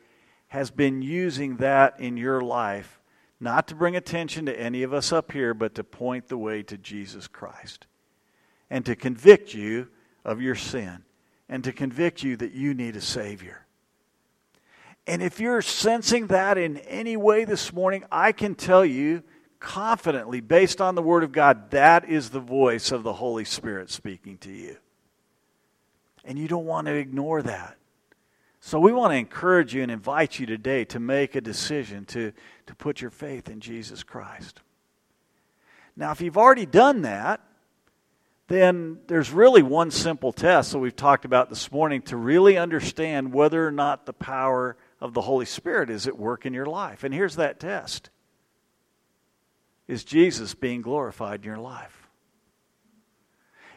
has 0.49 0.71
been 0.71 1.03
using 1.03 1.57
that 1.57 1.99
in 1.99 2.17
your 2.17 2.41
life, 2.41 3.01
not 3.41 3.67
to 3.67 3.75
bring 3.75 3.97
attention 3.97 4.47
to 4.47 4.59
any 4.59 4.85
of 4.85 4.95
us 4.95 5.13
up 5.13 5.33
here, 5.33 5.53
but 5.53 5.75
to 5.75 5.83
point 5.83 6.29
the 6.29 6.39
way 6.39 6.63
to 6.63 6.79
Jesus 6.79 7.27
Christ 7.27 7.87
and 8.71 8.87
to 8.87 8.95
convict 8.95 9.53
you 9.53 9.89
of 10.25 10.41
your 10.41 10.55
sin 10.55 11.03
and 11.49 11.65
to 11.65 11.73
convict 11.73 12.23
you 12.23 12.37
that 12.37 12.53
you 12.53 12.73
need 12.73 12.95
a 12.95 13.01
Savior. 13.01 13.67
And 15.09 15.23
if 15.23 15.41
you're 15.41 15.61
sensing 15.61 16.29
that 16.29 16.57
in 16.57 16.79
any 16.79 17.17
way 17.17 17.45
this 17.45 17.73
morning, 17.73 18.05
I 18.13 18.31
can 18.33 18.55
tell 18.55 18.85
you 18.85 19.25
confidently, 19.65 20.43
based 20.43 20.81
on 20.83 20.95
the 20.95 21.03
Word 21.03 21.25
of 21.25 21.33
God, 21.33 21.71
that 21.71 22.09
is 22.09 22.29
the 22.29 22.39
voice 22.39 22.93
of 22.93 23.03
the 23.03 23.15
Holy 23.15 23.47
Spirit 23.47 23.91
speaking 23.91 24.37
to 24.39 24.53
you. 24.53 24.77
And 26.23 26.39
you 26.39 26.47
don't 26.47 26.67
want 26.67 26.87
to 26.87 26.95
ignore 26.95 27.43
that. 27.43 27.77
So 28.61 28.79
we 28.79 28.93
want 28.93 29.13
to 29.13 29.17
encourage 29.17 29.75
you 29.75 29.83
and 29.83 29.91
invite 29.91 30.39
you 30.39 30.45
today 30.45 30.85
to 30.87 31.01
make 31.01 31.35
a 31.35 31.41
decision 31.41 32.05
to, 32.07 32.33
to 32.67 32.75
put 32.75 33.01
your 33.01 33.11
faith 33.11 33.49
in 33.49 33.61
Jesus 33.61 34.03
Christ. 34.03 34.61
Now, 35.97 36.13
if 36.13 36.21
you've 36.21 36.39
already 36.39 36.67
done 36.67 37.03
that, 37.03 37.41
then 38.49 38.99
there's 39.07 39.31
really 39.31 39.63
one 39.63 39.91
simple 39.91 40.33
test 40.33 40.73
that 40.73 40.79
we've 40.79 40.95
talked 40.95 41.25
about 41.25 41.49
this 41.49 41.73
morning 41.73 42.03
to 42.03 42.19
really 42.19 42.59
understand 42.59 43.33
whether 43.33 43.67
or 43.67 43.73
not 43.73 44.05
the 44.05 44.13
power 44.13 44.77
of 45.01 45.15
the 45.15 45.23
Holy 45.23 45.47
Spirit 45.47 45.89
is 45.89 46.07
at 46.07 46.19
work 46.19 46.45
in 46.45 46.53
your 46.53 46.67
life. 46.67 47.03
And 47.03 47.15
here's 47.15 47.37
that 47.37 47.59
test 47.59 48.11
Is 49.87 50.05
Jesus 50.05 50.55
being 50.55 50.83
glorified 50.83 51.41
in 51.41 51.47
your 51.47 51.59
life? 51.59 52.09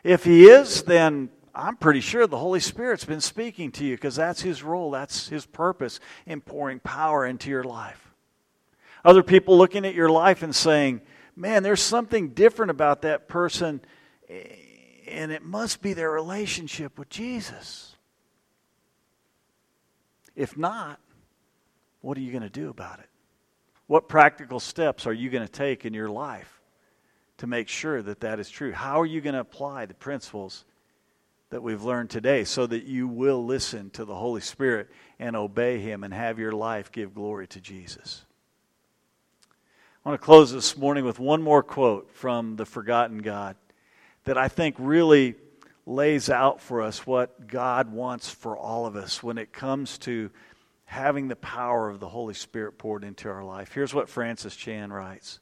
If 0.04 0.24
he 0.24 0.46
is, 0.46 0.84
then 0.84 1.30
I'm 1.54 1.76
pretty 1.76 2.02
sure 2.02 2.28
the 2.28 2.38
Holy 2.38 2.60
Spirit's 2.60 3.04
been 3.04 3.20
speaking 3.20 3.72
to 3.74 3.86
you 3.86 3.96
because 3.96 4.16
that's 4.16 4.42
his 4.42 4.64
role, 4.64 4.92
that's 4.92 5.28
his 5.28 5.46
purpose 5.46 6.00
in 6.26 6.40
pouring 6.40 6.80
power 6.80 7.26
into 7.26 7.50
your 7.50 7.64
life. 7.64 8.14
Other 9.04 9.24
people 9.24 9.58
looking 9.58 9.86
at 9.86 9.96
your 9.96 10.10
life 10.10 10.44
and 10.44 10.56
saying, 10.56 11.02
man, 11.36 11.64
there's 11.64 11.82
something 11.82 12.30
different 12.30 12.72
about 12.72 13.02
that 13.02 13.28
person 13.28 13.82
and 14.30 15.32
it 15.32 15.44
must 15.44 15.82
be 15.82 15.94
their 15.94 16.12
relationship 16.12 17.00
with 17.00 17.10
Jesus. 17.10 17.96
If 20.36 20.58
not, 20.58 21.00
what 22.02 22.18
are 22.18 22.22
you 22.22 22.32
going 22.32 22.44
to 22.44 22.50
do 22.50 22.70
about 22.70 23.00
it? 23.00 23.10
What 23.88 24.10
practical 24.10 24.60
steps 24.60 25.08
are 25.08 25.14
you 25.14 25.30
going 25.30 25.46
to 25.46 25.52
take 25.52 25.86
in 25.86 25.94
your 25.94 26.10
life 26.10 26.62
to 27.38 27.48
make 27.48 27.70
sure 27.70 28.02
that 28.02 28.20
that 28.20 28.40
is 28.40 28.50
true? 28.50 28.74
How 28.74 29.00
are 29.00 29.06
you 29.06 29.22
going 29.22 29.34
to 29.34 29.40
apply 29.40 29.86
the 29.86 29.94
principles 29.94 30.66
that 31.50 31.64
we've 31.64 31.84
learned 31.84 32.10
today 32.10 32.44
so 32.44 32.68
that 32.68 32.84
you 32.84 33.08
will 33.08 33.46
listen 33.46 33.90
to 33.92 34.04
the 34.04 34.16
Holy 34.16 34.42
Spirit 34.42 34.90
and 35.20 35.38
obey 35.38 35.80
Him 35.80 36.04
and 36.04 36.14
have 36.14 36.38
your 36.38 36.52
life 36.52 36.92
give 36.92 37.16
glory 37.16 37.48
to 37.48 37.62
Jesus? 37.62 38.26
I 40.06 40.10
want 40.10 40.22
to 40.22 40.26
close 40.26 40.52
this 40.52 40.78
morning 40.78 41.06
with 41.06 41.20
one 41.20 41.42
more 41.42 41.64
quote 41.64 42.12
from 42.12 42.58
the 42.58 42.66
Forgotten 42.66 43.20
God 43.20 43.56
that 44.26 44.38
I 44.38 44.50
think 44.50 44.76
really 44.78 45.36
lays 45.86 46.30
out 46.30 46.60
for 46.60 46.82
us 46.82 47.08
what 47.08 47.48
God 47.48 47.92
wants 47.94 48.30
for 48.30 48.58
all 48.58 48.86
of 48.86 48.98
us 48.98 49.24
when 49.24 49.38
it 49.38 49.54
comes 49.54 49.98
to 50.00 50.30
having 50.88 51.28
the 51.28 51.36
power 51.36 51.90
of 51.90 52.00
the 52.00 52.08
Holy 52.08 52.34
Spirit 52.34 52.78
poured 52.78 53.04
into 53.04 53.30
our 53.30 53.44
life. 53.44 53.74
Here's 53.74 53.94
what 53.94 54.10
Francis 54.10 54.56
Chan 54.56 54.92
writes 54.92 55.40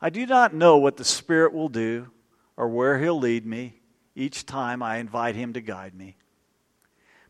I 0.00 0.10
do 0.10 0.24
not 0.26 0.54
know 0.54 0.78
what 0.78 0.96
the 0.96 1.04
Spirit 1.04 1.52
will 1.52 1.68
do 1.68 2.08
or 2.56 2.68
where 2.68 2.98
He'll 2.98 3.18
lead 3.18 3.44
me 3.44 3.80
each 4.14 4.46
time 4.46 4.82
I 4.82 4.98
invite 4.98 5.34
Him 5.34 5.52
to 5.54 5.60
guide 5.60 5.94
me. 5.94 6.16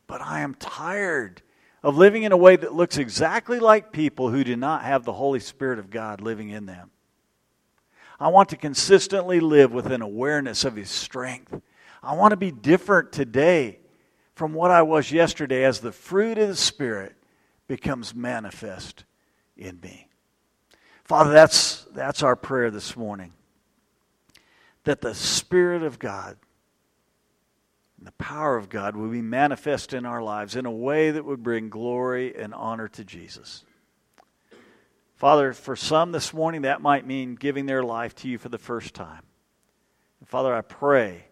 But 0.06 0.20
I 0.20 0.40
am 0.40 0.54
tired 0.54 1.40
of 1.82 1.96
living 1.96 2.24
in 2.24 2.32
a 2.32 2.36
way 2.36 2.56
that 2.56 2.74
looks 2.74 2.98
exactly 2.98 3.58
like 3.58 3.90
people 3.90 4.28
who 4.28 4.44
do 4.44 4.54
not 4.54 4.82
have 4.82 5.04
the 5.04 5.12
Holy 5.12 5.40
Spirit 5.40 5.78
of 5.78 5.90
God 5.90 6.20
living 6.20 6.50
in 6.50 6.66
them. 6.66 6.90
I 8.20 8.28
want 8.28 8.50
to 8.50 8.56
consistently 8.56 9.40
live 9.40 9.72
with 9.72 9.86
an 9.86 10.02
awareness 10.02 10.64
of 10.64 10.76
His 10.76 10.90
strength. 10.90 11.58
I 12.02 12.14
want 12.16 12.32
to 12.32 12.36
be 12.36 12.50
different 12.50 13.12
today 13.12 13.78
from 14.34 14.52
what 14.52 14.70
I 14.70 14.82
was 14.82 15.12
yesterday 15.12 15.64
as 15.64 15.80
the 15.80 15.92
fruit 15.92 16.38
of 16.38 16.48
the 16.48 16.56
Spirit 16.56 17.14
becomes 17.66 18.14
manifest 18.14 19.04
in 19.56 19.80
me. 19.80 20.08
Father, 21.04 21.32
that's, 21.32 21.84
that's 21.92 22.22
our 22.22 22.36
prayer 22.36 22.70
this 22.70 22.96
morning. 22.96 23.32
That 24.84 25.00
the 25.00 25.14
Spirit 25.14 25.82
of 25.82 25.98
God 25.98 26.36
and 27.98 28.06
the 28.06 28.12
power 28.12 28.56
of 28.56 28.68
God 28.68 28.96
will 28.96 29.08
be 29.08 29.22
manifest 29.22 29.94
in 29.94 30.04
our 30.04 30.22
lives 30.22 30.56
in 30.56 30.66
a 30.66 30.70
way 30.70 31.10
that 31.10 31.24
would 31.24 31.42
bring 31.42 31.68
glory 31.68 32.36
and 32.36 32.52
honor 32.52 32.88
to 32.88 33.04
Jesus. 33.04 33.64
Father, 35.16 35.52
for 35.52 35.76
some 35.76 36.12
this 36.12 36.34
morning, 36.34 36.62
that 36.62 36.82
might 36.82 37.06
mean 37.06 37.34
giving 37.36 37.66
their 37.66 37.82
life 37.82 38.14
to 38.16 38.28
you 38.28 38.36
for 38.36 38.48
the 38.48 38.58
first 38.58 38.94
time. 38.94 39.22
And 40.20 40.28
Father, 40.28 40.52
I 40.52 40.60
pray 40.60 41.24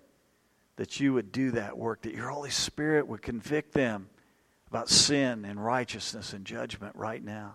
that 0.82 0.98
you 0.98 1.12
would 1.12 1.30
do 1.30 1.52
that 1.52 1.78
work, 1.78 2.02
that 2.02 2.12
your 2.12 2.28
Holy 2.28 2.50
Spirit 2.50 3.06
would 3.06 3.22
convict 3.22 3.70
them 3.70 4.08
about 4.68 4.88
sin 4.88 5.44
and 5.44 5.64
righteousness 5.64 6.32
and 6.32 6.44
judgment 6.44 6.96
right 6.96 7.22
now. 7.22 7.54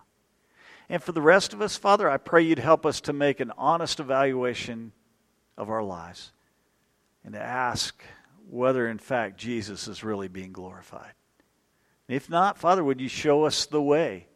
And 0.88 1.02
for 1.02 1.12
the 1.12 1.20
rest 1.20 1.52
of 1.52 1.60
us, 1.60 1.76
Father, 1.76 2.08
I 2.08 2.16
pray 2.16 2.40
you'd 2.40 2.58
help 2.58 2.86
us 2.86 3.02
to 3.02 3.12
make 3.12 3.40
an 3.40 3.52
honest 3.58 4.00
evaluation 4.00 4.92
of 5.58 5.68
our 5.68 5.82
lives 5.82 6.32
and 7.22 7.34
to 7.34 7.38
ask 7.38 8.02
whether, 8.48 8.88
in 8.88 8.96
fact, 8.96 9.36
Jesus 9.36 9.88
is 9.88 10.02
really 10.02 10.28
being 10.28 10.52
glorified. 10.52 11.12
if 12.08 12.30
not, 12.30 12.56
Father, 12.56 12.82
would 12.82 12.98
you 12.98 13.10
show 13.10 13.44
us 13.44 13.66
the 13.66 13.82
way 13.82 14.26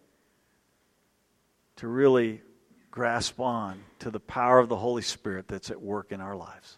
to 1.77 1.89
really 1.89 2.43
grasp 2.91 3.41
on 3.41 3.85
to 4.01 4.11
the 4.11 4.21
power 4.21 4.59
of 4.59 4.69
the 4.69 4.77
Holy 4.77 5.01
Spirit 5.01 5.49
that's 5.49 5.71
at 5.71 5.81
work 5.81 6.13
in 6.13 6.21
our 6.21 6.37
lives. 6.37 6.77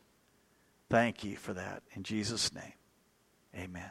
Thank 0.94 1.24
you 1.24 1.34
for 1.34 1.52
that. 1.54 1.82
In 1.96 2.04
Jesus' 2.04 2.54
name, 2.54 2.72
amen. 3.52 3.90